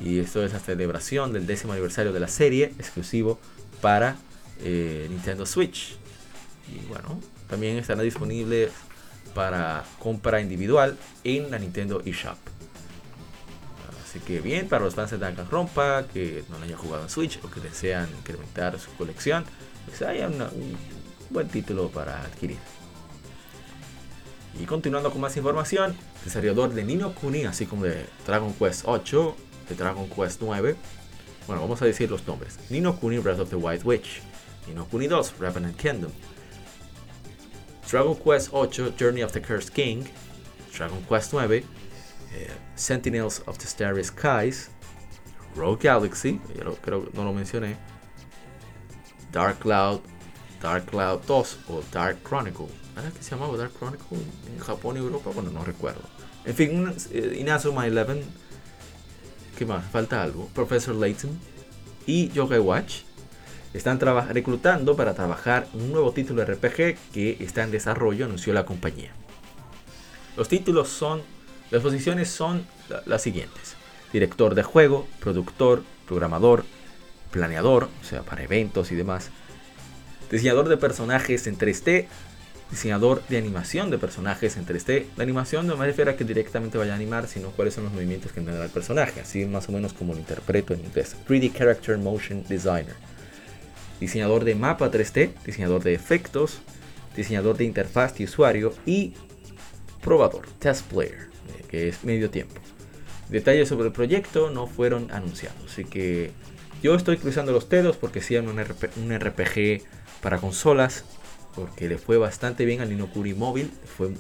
Y 0.02 0.20
esto 0.20 0.44
es 0.44 0.54
la 0.54 0.60
celebración 0.60 1.34
del 1.34 1.48
décimo 1.48 1.74
aniversario 1.74 2.12
de 2.12 2.20
la 2.20 2.28
serie, 2.28 2.74
exclusivo 2.78 3.40
para 3.82 4.18
eh, 4.62 5.08
Nintendo 5.10 5.46
Switch. 5.46 5.96
Y 6.68 6.86
bueno, 6.88 7.20
también 7.50 7.78
estará 7.78 8.02
disponible 8.02 8.70
para 9.34 9.84
compra 10.00 10.42
individual 10.42 10.98
en 11.24 11.50
la 11.50 11.58
Nintendo 11.58 12.02
eShop. 12.06 12.38
Así 14.04 14.20
que 14.20 14.42
bien, 14.42 14.68
para 14.68 14.84
los 14.84 14.94
fans 14.94 15.12
de 15.12 15.18
Danganronpa 15.18 16.06
que 16.14 16.44
no 16.50 16.60
lo 16.60 16.66
hayan 16.66 16.78
jugado 16.78 17.04
en 17.04 17.10
Switch 17.10 17.40
o 17.44 17.50
que 17.50 17.62
desean 17.62 18.10
incrementar 18.20 18.78
su 18.80 18.92
colección, 18.96 19.44
pues 19.88 20.02
hay 20.02 20.22
un 20.22 20.38
buen 21.30 21.48
título 21.48 21.90
para 21.90 22.22
adquirir. 22.22 22.83
Y 24.60 24.66
continuando 24.66 25.12
con 25.12 25.22
más 25.22 25.36
información, 25.36 25.96
desarrollador 26.24 26.74
de 26.74 26.84
Nino 26.84 27.14
Kuni, 27.16 27.46
así 27.46 27.66
como 27.66 27.84
de 27.84 28.06
Dragon 28.26 28.54
Quest 28.54 28.84
8, 28.86 29.36
de 29.70 29.76
Dragon 29.76 30.08
Quest 30.10 30.42
9. 30.42 30.76
Bueno, 31.48 31.62
vamos 31.62 31.82
a 31.82 31.86
decir 31.86 32.10
los 32.12 32.26
nombres. 32.28 32.60
Nino 32.70 32.96
Kuni 32.96 33.18
Breath 33.18 33.40
of 33.40 33.50
the 33.50 33.56
White 33.56 33.84
Witch, 33.84 34.22
Nino 34.68 34.86
Kuni 34.86 35.08
2 35.08 35.40
Revenant 35.40 35.76
Kingdom, 35.76 36.12
Dragon 37.90 38.16
Quest 38.16 38.50
8 38.54 38.96
Journey 38.98 39.24
of 39.24 39.32
the 39.32 39.42
Cursed 39.42 39.74
King, 39.74 40.06
Dragon 40.76 41.02
Quest 41.08 41.34
9 41.34 41.52
eh, 41.54 42.48
Sentinels 42.76 43.40
of 43.48 43.58
the 43.58 43.68
Starry 43.68 44.04
Skies, 44.04 44.70
Rogue 45.56 45.80
Galaxy, 45.82 46.40
yo 46.56 46.76
creo 46.82 47.04
que 47.04 47.12
no 47.14 47.24
lo 47.24 47.34
mencioné, 47.34 47.76
Dark 49.32 49.60
Cloud, 49.60 50.02
Dark 50.64 50.86
Cloud 50.86 51.20
2 51.28 51.58
o 51.70 51.84
Dark 51.92 52.18
Chronicle 52.24 52.68
¿Era 52.98 53.12
que 53.12 53.22
se 53.22 53.32
llamaba 53.32 53.58
Dark 53.58 53.74
Chronicle 53.78 54.18
en 54.52 54.60
Japón 54.60 54.98
y 54.98 55.00
Europa? 55.00 55.32
Bueno, 55.34 55.52
no 55.52 55.64
recuerdo. 55.64 56.02
En 56.46 56.56
fin, 56.56 56.94
eh, 57.12 57.38
Inazuma 57.40 57.88
Eleven. 57.88 58.24
¿Qué 59.58 59.66
más? 59.66 59.84
Falta 59.92 60.22
algo. 60.22 60.48
Professor 60.54 60.96
Layton 60.96 61.32
y 62.06 62.30
Yoga 62.30 62.60
Watch 62.60 63.02
están 63.74 64.00
reclutando 64.00 64.96
para 64.96 65.16
trabajar 65.16 65.68
un 65.74 65.92
nuevo 65.92 66.12
título 66.12 66.46
RPG 66.46 66.98
que 67.12 67.38
está 67.40 67.64
en 67.64 67.72
desarrollo, 67.72 68.26
anunció 68.26 68.54
la 68.54 68.66
compañía. 68.66 69.12
Los 70.38 70.48
títulos 70.48 70.90
son, 70.90 71.24
las 71.72 71.82
posiciones 71.82 72.30
son 72.30 72.66
las 73.06 73.22
siguientes. 73.22 73.76
Director 74.12 74.54
de 74.54 74.62
juego, 74.62 75.08
productor, 75.20 75.84
programador, 76.08 76.66
planeador, 77.32 77.90
o 78.02 78.04
sea, 78.06 78.22
para 78.22 78.44
eventos 78.44 78.92
y 78.92 78.96
demás. 78.96 79.32
Diseñador 80.34 80.68
de 80.68 80.78
personajes 80.78 81.46
en 81.46 81.60
3D, 81.60 82.08
diseñador 82.72 83.22
de 83.28 83.38
animación 83.38 83.92
de 83.92 84.00
personajes 84.00 84.58
en 84.58 84.66
3D. 84.66 85.06
La 85.16 85.22
animación 85.22 85.68
no 85.68 85.78
me 85.78 85.86
refiero 85.86 86.10
a 86.10 86.16
que 86.16 86.24
directamente 86.24 86.80
vaya 86.80 86.94
a 86.94 86.96
animar, 86.96 87.28
sino 87.28 87.52
cuáles 87.52 87.76
son 87.76 87.84
los 87.84 87.94
movimientos 87.94 88.32
que 88.32 88.42
tendrá 88.42 88.66
el 88.66 88.72
personaje, 88.72 89.22
así 89.22 89.46
más 89.46 89.70
o 89.70 89.72
menos 89.72 89.94
como 89.94 90.14
lo 90.14 90.20
interpreto 90.20 90.74
en 90.74 90.80
inglés. 90.80 91.16
3D 91.28 91.54
Character 91.54 92.00
Motion 92.00 92.44
Designer. 92.50 92.96
Diseñador 94.00 94.44
de 94.44 94.56
mapa 94.56 94.90
3D, 94.90 95.34
diseñador 95.46 95.84
de 95.84 95.94
efectos, 95.94 96.62
diseñador 97.16 97.56
de 97.56 97.66
interfaz 97.66 98.18
de 98.18 98.24
usuario 98.24 98.74
y 98.88 99.14
probador, 100.02 100.48
test 100.58 100.88
player, 100.88 101.28
eh, 101.60 101.64
que 101.70 101.90
es 101.90 102.04
medio 102.04 102.32
tiempo. 102.32 102.60
Detalles 103.30 103.70
sobre 103.70 103.86
el 103.86 103.94
proyecto 103.94 104.50
no 104.50 104.66
fueron 104.66 105.12
anunciados, 105.12 105.72
así 105.72 105.86
que 105.86 106.32
yo 106.82 106.96
estoy 106.96 107.18
cruzando 107.18 107.52
los 107.52 107.70
dedos 107.70 107.98
porque 107.98 108.20
un, 108.40 108.48
un 108.50 109.20
RPG 109.20 109.84
para 110.24 110.40
consolas 110.40 111.04
porque 111.54 111.88
le 111.88 112.00
fue 112.00 112.18
bastante 112.18 112.66
bien 112.66 112.82
al 112.82 112.90
Ninokuri 112.90 113.36
móvil. 113.36 113.70
Fue, 113.86 114.12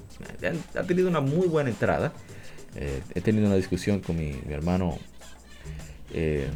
ha 0.75 0.83
tenido 0.83 1.09
una 1.09 1.21
muy 1.21 1.47
buena 1.47 1.69
entrada. 1.69 2.13
Eh, 2.75 3.01
he 3.15 3.21
tenido 3.21 3.47
una 3.47 3.55
discusión 3.55 4.01
con 4.01 4.17
mi, 4.17 4.39
hermano 4.49 4.99
eh, 6.11 6.47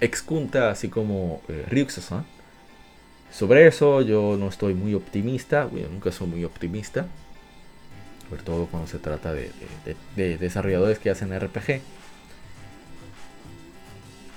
ex 0.00 0.24
así 0.54 0.88
como 0.88 1.42
eh, 1.48 1.86
Sobre 3.30 3.66
eso 3.66 4.00
yo 4.02 4.36
no 4.38 4.48
estoy 4.48 4.74
muy 4.74 4.94
optimista, 4.94 5.68
nunca 5.90 6.12
soy 6.12 6.28
muy 6.28 6.44
optimista, 6.44 7.06
sobre 8.28 8.42
todo 8.42 8.66
cuando 8.66 8.88
se 8.88 8.98
trata 8.98 9.32
de, 9.32 9.50
de 10.16 10.38
desarrolladores 10.38 10.98
que 10.98 11.10
hacen 11.10 11.38
RPG. 11.38 11.80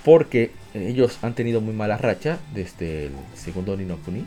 Porque 0.04 0.52
ellos 0.74 1.18
han 1.22 1.34
tenido 1.34 1.60
muy 1.60 1.74
mala 1.74 1.98
racha 1.98 2.38
desde 2.54 3.06
el 3.06 3.12
segundo 3.34 3.76
Ninokuni 3.76 4.24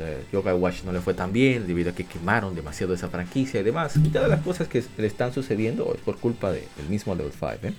eh, 0.00 0.24
Yoga 0.32 0.54
Watch 0.54 0.84
no 0.84 0.92
le 0.92 1.00
fue 1.00 1.14
tan 1.14 1.32
bien 1.32 1.66
debido 1.66 1.90
a 1.90 1.94
que 1.94 2.04
quemaron 2.04 2.54
demasiado 2.54 2.94
esa 2.94 3.08
franquicia 3.08 3.60
y 3.60 3.62
demás. 3.62 3.96
Y 3.96 4.08
todas 4.08 4.28
las 4.28 4.40
cosas 4.42 4.68
que 4.68 4.82
le 4.96 5.06
están 5.06 5.32
sucediendo 5.32 5.92
es 5.94 6.00
por 6.00 6.18
culpa 6.18 6.52
del 6.52 6.88
mismo 6.88 7.14
Level 7.14 7.32
5. 7.32 7.46
¿eh? 7.62 7.74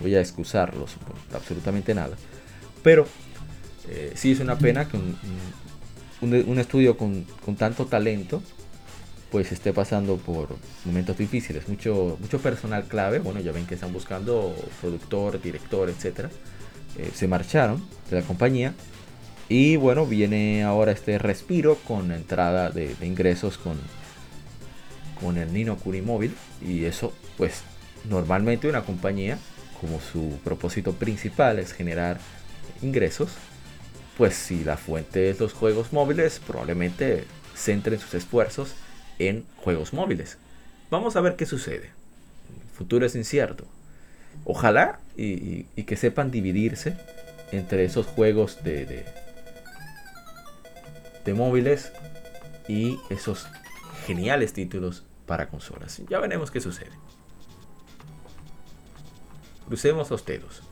Voy 0.00 0.14
a 0.14 0.20
excusarlos 0.20 0.94
por 0.94 1.36
absolutamente 1.36 1.94
nada. 1.94 2.16
Pero 2.82 3.06
eh, 3.88 4.12
sí 4.14 4.32
es 4.32 4.40
una 4.40 4.58
pena 4.58 4.88
que 4.88 4.98
un, 6.20 6.58
estudio 6.58 6.96
con, 6.96 7.24
tanto 7.56 7.86
talento 7.86 8.42
pues 9.30 9.52
esté 9.52 9.72
pasando 9.72 10.16
por 10.16 10.48
momentos 10.84 11.16
difíciles. 11.18 11.68
Mucho, 11.68 12.16
mucho 12.20 12.38
personal 12.38 12.84
clave, 12.84 13.18
bueno, 13.18 13.40
ya 13.40 13.52
ven 13.52 13.66
que 13.66 13.74
están 13.74 13.92
buscando 13.92 14.54
productor, 14.80 15.40
director, 15.40 15.90
etcétera. 15.90 16.30
Se 17.14 17.28
marcharon 17.28 17.84
de 18.10 18.20
la 18.20 18.26
compañía 18.26 18.74
y 19.48 19.76
bueno, 19.76 20.04
viene 20.04 20.62
ahora 20.62 20.92
este 20.92 21.18
respiro 21.18 21.76
con 21.76 22.12
entrada 22.12 22.70
de, 22.70 22.94
ingresos 23.00 23.56
con, 23.56 23.78
con 25.20 25.38
el 25.38 25.52
Nino 25.52 25.76
Kuni 25.76 26.02
móvil. 26.02 26.34
Y 26.60 26.84
eso, 26.84 27.14
pues, 27.38 27.62
normalmente 28.08 28.68
una 28.68 28.82
compañía, 28.82 29.38
como 29.80 30.00
su 30.00 30.38
propósito 30.44 30.92
principal 30.92 31.58
es 31.58 31.72
generar 31.72 32.18
ingresos, 32.82 33.30
pues 34.18 34.34
si 34.34 34.64
la 34.64 34.76
fuente 34.76 35.30
es 35.30 35.40
los 35.40 35.54
juegos 35.54 35.92
móviles, 35.92 36.40
probablemente 36.46 37.24
centren 37.56 37.98
sus 37.98 38.14
esfuerzos 38.14 38.74
en 39.18 39.46
juegos 39.56 39.94
móviles. 39.94 40.36
Vamos 40.90 41.16
a 41.16 41.20
ver 41.20 41.36
qué 41.36 41.46
sucede. 41.46 41.90
El 42.50 42.76
futuro 42.76 43.06
es 43.06 43.14
incierto. 43.14 43.64
Ojalá 44.44 45.00
y, 45.16 45.64
que 45.64 45.96
sepan 45.96 46.30
dividirse 46.30 46.96
entre 47.52 47.84
esos 47.84 48.06
juegos 48.06 48.62
de 48.62 49.04
móviles 51.34 51.92
y 52.68 52.98
esos 53.10 53.46
geniales 54.06 54.52
títulos 54.52 55.04
para 55.26 55.48
consolas. 55.48 56.00
Ya 56.08 56.18
veremos 56.18 56.50
qué 56.50 56.60
sucede. 56.60 56.90
Crucemos 59.66 60.10
los 60.10 60.24
dedos. 60.24 60.62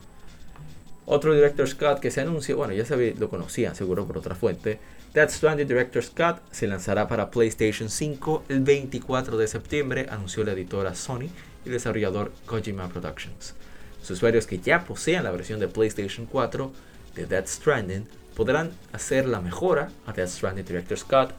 Otro 1.05 1.33
Director 1.33 1.67
Scott 1.69 1.99
que 1.99 2.11
se 2.11 2.21
anuncia, 2.21 2.55
bueno, 2.55 2.73
ya 2.73 2.85
sabía, 2.85 3.13
lo 3.17 3.29
conocía 3.29 3.73
seguro 3.75 4.05
por 4.05 4.17
otra 4.17 4.35
fuente. 4.35 4.79
Death 5.13 5.29
Stranding 5.29 5.67
Director 5.67 6.03
Scott 6.03 6.41
se 6.51 6.67
lanzará 6.67 7.07
para 7.07 7.31
PlayStation 7.31 7.89
5 7.89 8.45
el 8.49 8.59
24 8.59 9.37
de 9.37 9.47
septiembre, 9.47 10.07
anunció 10.09 10.43
la 10.43 10.51
editora 10.51 10.95
Sony 10.95 11.29
y 11.67 11.71
desarrollador 11.71 12.31
Kojima 12.45 12.87
Productions. 12.89 13.53
Los 13.99 14.11
usuarios 14.11 14.47
que 14.47 14.59
ya 14.59 14.85
posean 14.85 15.23
la 15.23 15.31
versión 15.31 15.59
de 15.59 15.67
PlayStation 15.67 16.25
4 16.25 16.71
de 17.15 17.25
Death 17.25 17.47
Stranding 17.47 18.07
podrán 18.35 18.71
hacer 18.93 19.27
la 19.27 19.41
mejora 19.41 19.89
a 20.05 20.13
Death 20.13 20.29
Stranding 20.29 20.65
Director's 20.65 21.03
Cut 21.03 21.31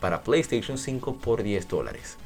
para 0.00 0.22
PlayStation 0.22 0.76
5 0.76 1.18
por 1.18 1.42
10 1.42 1.68
dólares. 1.68 2.16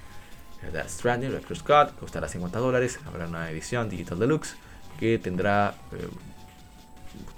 Death 0.73 0.89
Stranding 0.89 1.31
Director's 1.31 1.63
Cut 1.63 1.99
costará 1.99 2.29
50 2.29 2.59
dólares. 2.59 2.99
Habrá 3.07 3.27
una 3.27 3.51
edición 3.51 3.89
Digital 3.89 4.19
Deluxe 4.19 4.55
que 4.99 5.19
tendrá 5.19 5.75
eh, 5.93 6.09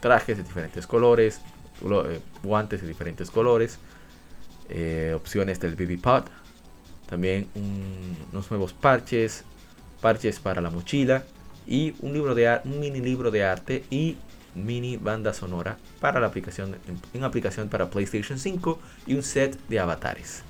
trajes 0.00 0.36
de 0.36 0.42
diferentes 0.42 0.86
colores, 0.86 1.40
eh, 1.84 2.20
guantes 2.42 2.82
de 2.82 2.88
diferentes 2.88 3.30
colores, 3.30 3.78
eh, 4.68 5.12
opciones 5.14 5.60
del 5.60 5.74
BB 5.74 6.00
Pod, 6.00 6.24
también 7.08 7.48
unos 8.32 8.50
nuevos 8.50 8.72
parches, 8.72 9.44
parches 10.02 10.40
para 10.40 10.60
la 10.60 10.68
mochila 10.68 11.24
y 11.66 11.94
un 12.00 12.12
libro 12.12 12.34
de 12.34 12.60
un 12.64 12.80
mini 12.80 13.00
libro 13.00 13.30
de 13.30 13.44
arte 13.44 13.84
y 13.88 14.16
mini 14.54 14.98
banda 14.98 15.32
sonora 15.32 15.78
para 16.00 16.20
la 16.20 16.26
aplicación 16.26 16.76
en, 17.14 17.24
aplicación 17.24 17.68
para 17.70 17.88
PlayStation 17.88 18.38
5 18.38 18.78
y 19.06 19.14
un 19.14 19.22
set 19.22 19.58
de 19.68 19.78
avatares. 19.78 20.42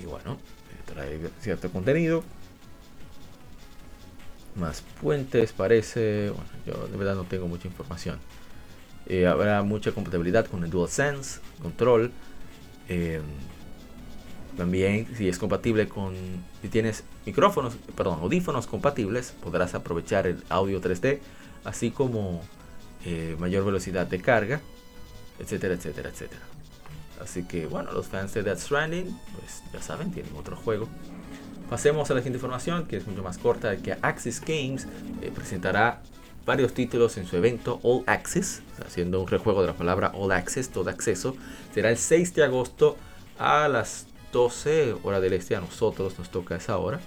Y 0.00 0.06
bueno, 0.06 0.38
trae 0.84 1.18
cierto 1.40 1.70
contenido. 1.70 2.22
Más 4.54 4.82
puentes 5.00 5.52
parece. 5.52 6.30
Bueno, 6.30 6.50
yo 6.66 6.86
de 6.88 6.96
verdad 6.96 7.14
no 7.16 7.24
tengo 7.24 7.48
mucha 7.48 7.66
información. 7.66 8.18
Eh, 9.06 9.26
habrá 9.26 9.62
mucha 9.62 9.92
compatibilidad 9.92 10.46
con 10.46 10.62
el 10.64 10.70
DualSense, 10.70 11.40
control. 11.60 12.12
Eh, 12.88 13.20
también 14.56 15.06
si 15.16 15.28
es 15.28 15.38
compatible 15.38 15.88
con 15.88 16.14
si 16.62 16.68
tienes 16.68 17.04
micrófonos, 17.26 17.74
perdón, 17.94 18.20
audífonos 18.20 18.66
compatibles, 18.66 19.34
podrás 19.42 19.74
aprovechar 19.74 20.26
el 20.26 20.42
audio 20.48 20.80
3D, 20.80 21.18
así 21.64 21.90
como 21.90 22.42
eh, 23.04 23.36
mayor 23.38 23.64
velocidad 23.64 24.06
de 24.06 24.20
carga, 24.20 24.60
etcétera, 25.38 25.74
etcétera, 25.74 26.08
etcétera. 26.08 26.42
Así 27.20 27.44
que 27.44 27.66
bueno, 27.66 27.92
los 27.92 28.06
fans 28.06 28.34
de 28.34 28.42
Death 28.42 28.58
Stranding, 28.58 29.18
pues 29.38 29.62
ya 29.72 29.82
saben, 29.82 30.10
tienen 30.10 30.32
otro 30.36 30.56
juego. 30.56 30.88
Pasemos 31.70 32.10
a 32.10 32.14
la 32.14 32.20
siguiente 32.20 32.38
información, 32.38 32.86
que 32.86 32.96
es 32.96 33.06
mucho 33.06 33.22
más 33.22 33.38
corta, 33.38 33.76
que 33.76 33.96
Axis 34.00 34.40
Games 34.40 34.86
eh, 35.20 35.32
presentará 35.34 36.00
varios 36.44 36.72
títulos 36.74 37.16
en 37.16 37.26
su 37.26 37.36
evento 37.36 37.80
All 37.82 38.04
Access, 38.06 38.62
haciendo 38.86 39.20
un 39.20 39.26
rejuego 39.26 39.62
de 39.62 39.68
la 39.68 39.74
palabra 39.74 40.12
All 40.14 40.30
Access, 40.30 40.70
todo 40.70 40.88
acceso. 40.88 41.36
Será 41.74 41.90
el 41.90 41.98
6 41.98 42.34
de 42.34 42.44
agosto 42.44 42.96
a 43.38 43.66
las 43.68 44.06
12 44.36 44.96
hora 45.02 45.18
del 45.18 45.32
este, 45.32 45.56
a 45.56 45.62
nosotros 45.62 46.18
nos 46.18 46.30
toca 46.30 46.56
esa 46.56 46.76
hora. 46.76 47.00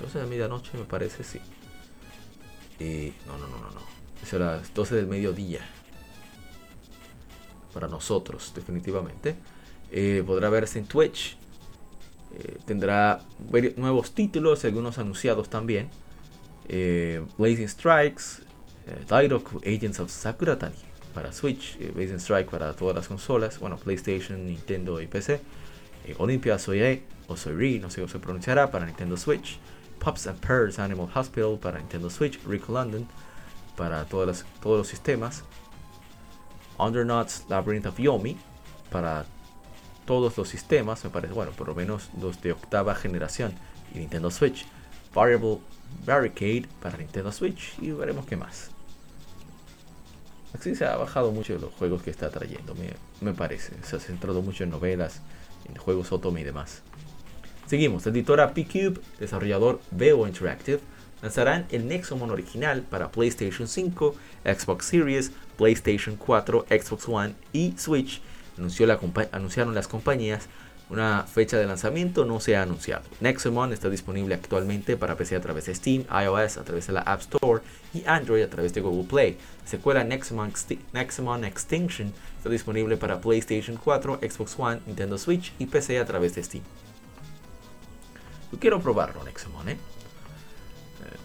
12 0.00 0.18
eh, 0.18 0.22
de 0.22 0.26
medianoche 0.26 0.76
me 0.76 0.82
parece, 0.82 1.22
sí. 1.22 1.38
Y 2.80 3.12
no, 3.24 3.38
no, 3.38 3.46
no, 3.46 3.58
no, 3.58 3.70
no 3.70 3.94
a 4.32 4.38
las 4.56 4.74
12 4.74 4.96
del 4.96 5.06
mediodía. 5.06 5.60
Para 7.72 7.86
nosotros, 7.86 8.52
definitivamente. 8.52 9.36
Eh, 9.92 10.24
podrá 10.26 10.48
verse 10.48 10.80
en 10.80 10.86
Twitch. 10.86 11.36
Eh, 12.36 12.58
tendrá 12.66 13.20
nuevos 13.76 14.10
títulos, 14.12 14.64
algunos 14.64 14.98
anunciados 14.98 15.48
también. 15.48 15.88
Eh, 16.68 17.24
Blazing 17.38 17.68
Strikes, 17.68 18.42
Dairoku 19.06 19.58
Agents 19.58 20.00
of 20.00 20.10
Sakuratani 20.10 20.74
para 21.14 21.32
Switch, 21.32 21.78
Blazing 21.94 22.18
Strike 22.18 22.50
para 22.50 22.74
todas 22.74 22.96
las 22.96 23.06
consolas, 23.06 23.60
bueno, 23.60 23.76
PlayStation, 23.76 24.44
Nintendo 24.44 25.00
y 25.00 25.06
PC. 25.06 25.40
Olympia 26.18 26.58
Soye 26.58 27.04
o 27.28 27.36
Soiri, 27.36 27.78
no 27.78 27.90
sé 27.90 28.00
cómo 28.00 28.12
se 28.12 28.18
pronunciará, 28.18 28.70
para 28.70 28.86
Nintendo 28.86 29.16
Switch. 29.16 29.58
Pups 29.98 30.26
and 30.26 30.38
Purrs 30.40 30.78
Animal 30.78 31.08
Hospital 31.14 31.58
para 31.58 31.78
Nintendo 31.78 32.10
Switch, 32.10 32.38
Rico 32.44 32.72
London 32.72 33.06
para 33.76 34.04
todas 34.04 34.44
todos 34.62 34.78
los 34.78 34.88
sistemas. 34.88 35.44
Undernauts 36.78 37.44
Labyrinth 37.48 37.86
of 37.86 37.98
Yomi 37.98 38.36
para 38.90 39.24
todos 40.04 40.36
los 40.36 40.48
sistemas, 40.48 41.02
me 41.04 41.10
parece, 41.10 41.32
bueno, 41.32 41.52
por 41.52 41.68
lo 41.68 41.74
menos 41.74 42.10
los 42.20 42.40
de 42.42 42.52
octava 42.52 42.94
generación 42.94 43.54
y 43.94 43.98
Nintendo 43.98 44.30
Switch. 44.30 44.66
Variable 45.14 45.60
Barricade 46.04 46.66
para 46.82 46.98
Nintendo 46.98 47.32
Switch 47.32 47.74
y 47.80 47.92
veremos 47.92 48.26
qué 48.26 48.36
más. 48.36 48.70
Así 50.52 50.74
se 50.74 50.84
ha 50.84 50.96
bajado 50.96 51.32
mucho 51.32 51.56
los 51.58 51.72
juegos 51.72 52.02
que 52.02 52.10
está 52.10 52.30
trayendo, 52.30 52.74
me 53.20 53.32
parece. 53.32 53.72
Se 53.82 53.96
ha 53.96 54.00
centrado 54.00 54.42
mucho 54.42 54.64
en 54.64 54.70
novelas, 54.70 55.20
en 55.68 55.76
juegos 55.76 56.12
Otome 56.12 56.40
y 56.40 56.44
demás. 56.44 56.82
Seguimos, 57.66 58.06
editora 58.06 58.52
P-Cube, 58.52 59.00
desarrollador 59.18 59.80
Veo 59.90 60.26
Interactive, 60.26 60.80
lanzarán 61.22 61.66
el 61.70 61.88
Nexomon 61.88 62.30
original 62.30 62.82
para 62.82 63.10
PlayStation 63.10 63.66
5, 63.66 64.14
Xbox 64.44 64.84
Series, 64.84 65.32
PlayStation 65.56 66.16
4, 66.16 66.66
Xbox 66.68 67.08
One 67.08 67.34
y 67.52 67.74
Switch. 67.78 68.20
Anunció 68.58 68.86
la 68.86 69.00
anunciaron 69.32 69.74
las 69.74 69.88
compañías 69.88 70.48
una 70.94 71.24
fecha 71.24 71.58
de 71.58 71.66
lanzamiento 71.66 72.24
no 72.24 72.40
se 72.40 72.56
ha 72.56 72.62
anunciado. 72.62 73.02
Nexomon 73.20 73.72
está 73.72 73.90
disponible 73.90 74.34
actualmente 74.34 74.96
para 74.96 75.16
PC 75.16 75.36
a 75.36 75.40
través 75.40 75.66
de 75.66 75.74
Steam, 75.74 76.04
iOS 76.10 76.56
a 76.56 76.64
través 76.64 76.86
de 76.86 76.94
la 76.94 77.00
App 77.00 77.20
Store 77.20 77.62
y 77.92 78.04
Android 78.06 78.42
a 78.42 78.48
través 78.48 78.72
de 78.72 78.80
Google 78.80 79.08
Play. 79.08 79.36
La 79.62 79.68
secuela 79.68 80.04
Nexomon, 80.04 81.44
Extinction 81.44 82.12
está 82.38 82.48
disponible 82.48 82.96
para 82.96 83.20
PlayStation 83.20 83.76
4, 83.76 84.20
Xbox 84.22 84.54
One, 84.58 84.80
Nintendo 84.86 85.18
Switch 85.18 85.52
y 85.58 85.66
PC 85.66 85.98
a 85.98 86.04
través 86.04 86.34
de 86.34 86.42
Steam. 86.42 86.64
Yo 88.52 88.58
quiero 88.58 88.80
probarlo, 88.80 89.22
Nexomon, 89.24 89.68
¿eh? 89.68 89.72
¿eh? 89.72 89.78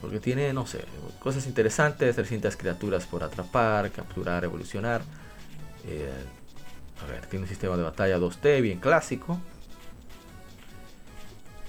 Porque 0.01 0.19
tiene, 0.19 0.51
no 0.51 0.65
sé, 0.65 0.83
cosas 1.19 1.45
interesantes, 1.47 2.15
300 2.15 2.57
criaturas 2.57 3.05
por 3.05 3.23
atrapar, 3.23 3.91
capturar, 3.91 4.43
evolucionar. 4.43 5.01
Eh, 5.85 6.11
a 7.01 7.11
ver, 7.11 7.25
tiene 7.27 7.43
un 7.43 7.49
sistema 7.49 7.77
de 7.77 7.83
batalla 7.83 8.17
2T 8.17 8.61
bien 8.61 8.79
clásico. 8.79 9.39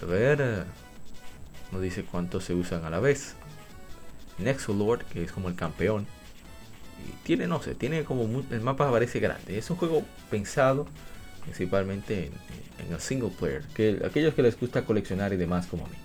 A 0.02 0.04
ver, 0.06 0.40
eh, 0.40 0.64
no 1.72 1.80
dice 1.80 2.04
cuántos 2.04 2.44
se 2.44 2.54
usan 2.54 2.84
a 2.84 2.90
la 2.90 3.00
vez. 3.00 3.34
Nexolord, 4.38 5.02
que 5.04 5.22
es 5.22 5.32
como 5.32 5.48
el 5.48 5.54
campeón. 5.54 6.06
Y 7.06 7.12
tiene, 7.24 7.46
no 7.46 7.62
sé, 7.62 7.74
tiene 7.74 8.04
como 8.04 8.42
el 8.50 8.60
mapa 8.60 8.90
parece 8.90 9.20
grande. 9.20 9.58
Es 9.58 9.70
un 9.70 9.76
juego 9.76 10.02
pensado 10.30 10.86
principalmente 11.42 12.30
en, 12.78 12.92
el 12.92 13.00
single 13.00 13.30
player. 13.30 13.62
Que 13.74 14.02
aquellos 14.04 14.34
que 14.34 14.42
les 14.42 14.58
gusta 14.58 14.84
coleccionar 14.84 15.32
y 15.32 15.36
demás 15.36 15.66
como 15.66 15.86
a 15.86 15.88
mí. 15.88 15.96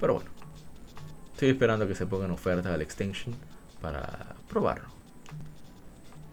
Pero 0.00 0.14
bueno, 0.14 0.30
estoy 1.32 1.50
esperando 1.50 1.86
que 1.86 1.94
se 1.94 2.06
pongan 2.06 2.30
oferta 2.30 2.72
al 2.72 2.82
extension 2.82 3.34
para 3.80 4.34
probarlo 4.48 4.96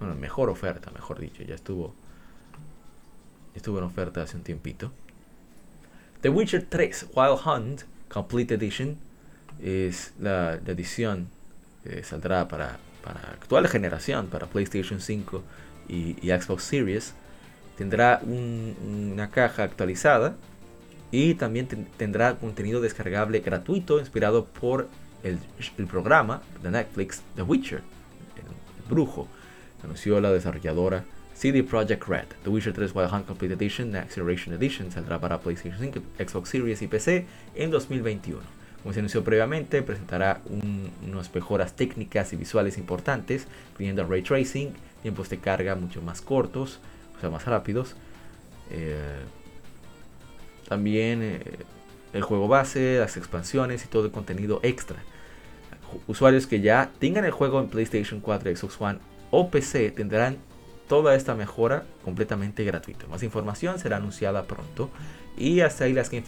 bueno, 0.04 0.20
mejor 0.20 0.50
oferta, 0.50 0.92
mejor 0.92 1.20
dicho, 1.20 1.44
ya 1.44 1.56
estuvo, 1.56 1.96
estuvo 3.56 3.78
en 3.78 3.86
oferta 3.86 4.22
hace 4.22 4.36
un 4.36 4.44
tiempito. 4.44 4.92
The 6.24 6.30
Witcher 6.30 6.64
3 6.64 7.08
Wild 7.16 7.40
Hunt 7.46 7.82
Complete 8.08 8.54
Edition 8.54 8.98
es 9.62 10.14
la, 10.22 10.54
edición 10.54 11.28
que 11.84 12.02
saldrá 12.02 12.48
para, 12.48 12.78
para 13.04 13.20
actual 13.20 13.68
generación, 13.68 14.28
para 14.28 14.48
PlayStation 14.48 15.02
5 15.02 15.44
y, 15.90 16.14
Xbox 16.22 16.64
Series. 16.64 17.14
Tendrá 17.78 18.22
una 18.24 19.32
caja 19.32 19.64
actualizada 19.64 20.38
y 21.12 21.34
también 21.34 21.68
tendrá 21.98 22.36
contenido 22.36 22.80
descargable 22.80 23.42
gratuito 23.42 24.00
inspirado 24.00 24.46
por 24.46 24.88
el, 25.24 25.40
programa 25.88 26.42
de 26.62 26.72
Netflix 26.72 27.22
The 27.36 27.42
Witcher, 27.42 27.82
el 28.38 28.90
brujo 28.90 29.28
anunció 29.84 30.22
la 30.22 30.32
desarrolladora 30.32 31.04
CD 31.36 31.64
Projekt 31.64 32.08
Red. 32.08 32.28
The 32.44 32.50
Witcher 32.50 32.74
3 32.74 32.94
Wild 32.94 33.12
Hunt 33.12 33.28
Complete 33.28 33.54
Edition 33.54 33.92
Next 33.92 34.16
Generation 34.16 34.54
Edition 34.54 34.92
saldrá 34.92 35.20
para 35.20 35.40
PlayStation 35.40 35.80
5, 35.80 36.00
Xbox 36.20 36.50
Series 36.50 36.82
y 36.82 36.88
PC 36.88 37.26
en 37.56 37.72
2021. 37.72 38.42
Como 38.82 38.94
se 38.94 39.00
anunció 39.00 39.24
previamente, 39.24 39.82
presentará 39.82 40.42
unas 41.02 41.34
mejoras 41.34 41.74
técnicas 41.74 42.34
y 42.34 42.36
visuales 42.36 42.78
importantes, 42.78 43.48
incluyendo 43.72 44.06
ray 44.06 44.22
tracing, 44.22 44.74
tiempos 45.02 45.30
de 45.30 45.38
carga 45.38 45.76
mucho 45.76 46.02
más 46.02 46.22
cortos, 46.22 46.80
o 47.16 47.20
sea, 47.22 47.30
más 47.30 47.46
rápidos. 47.46 47.96
Eh, 48.72 49.22
también 50.68 51.22
eh, 51.24 51.40
el 52.14 52.24
juego 52.24 52.48
base, 52.48 53.00
las 53.00 53.16
expansiones 53.16 53.86
y 53.86 53.88
todo 53.88 54.06
el 54.06 54.12
contenido 54.12 54.60
extra. 54.64 54.98
Usuarios 56.08 56.48
que 56.48 56.60
ya 56.60 56.92
tengan 57.00 57.24
el 57.24 57.32
juego 57.32 57.60
en 57.60 57.68
PlayStation 57.68 58.20
4 58.20 58.56
Xbox 58.56 58.82
One 58.82 59.00
o 59.32 59.50
PC 59.50 59.92
tendrán 59.92 60.38
toda 60.94 61.16
esta 61.16 61.34
mejora 61.34 61.86
completamente 62.06 62.64
gratuita. 62.64 63.08
Más 63.08 63.24
información 63.24 63.80
será 63.80 63.98
anunciada 63.98 64.44
pronto. 64.44 64.92
Y 65.36 65.62
hasta 65.62 65.86
ahí 65.86 65.94
las 65.94 66.08
que 66.12 66.24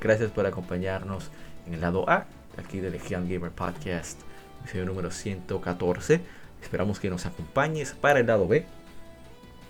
Gracias 0.00 0.32
por 0.32 0.46
acompañarnos 0.46 1.30
en 1.64 1.74
el 1.74 1.80
lado 1.80 2.10
A, 2.10 2.26
aquí 2.58 2.80
de 2.80 2.90
Legion 2.90 3.28
Gamer 3.28 3.52
Podcast, 3.52 4.20
episodio 4.62 4.86
número 4.86 5.12
114. 5.12 6.20
Esperamos 6.60 6.98
que 6.98 7.08
nos 7.08 7.24
acompañes 7.24 7.92
para 7.92 8.18
el 8.18 8.26
lado 8.26 8.48
B. 8.48 8.66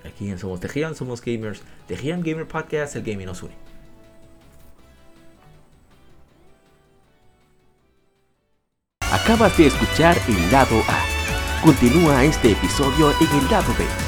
Aquí 0.07 0.31
en 0.31 0.39
Somos 0.39 0.62
Legion, 0.62 0.95
somos 0.95 1.20
gamers. 1.20 1.61
Legion 1.91 2.22
Gamer 2.22 2.49
Podcast, 2.49 2.97
el 2.97 3.03
gaming 3.03 3.27
nos 3.27 3.43
une. 3.43 3.53
Acabas 9.12 9.55
de 9.59 9.66
escuchar 9.66 10.16
el 10.29 10.51
lado 10.51 10.81
A 10.89 11.14
Continúa 11.64 12.22
este 12.25 12.53
episodio 12.53 13.11
en 13.22 13.39
el 13.39 13.51
lado 13.51 13.75
B. 13.79 14.03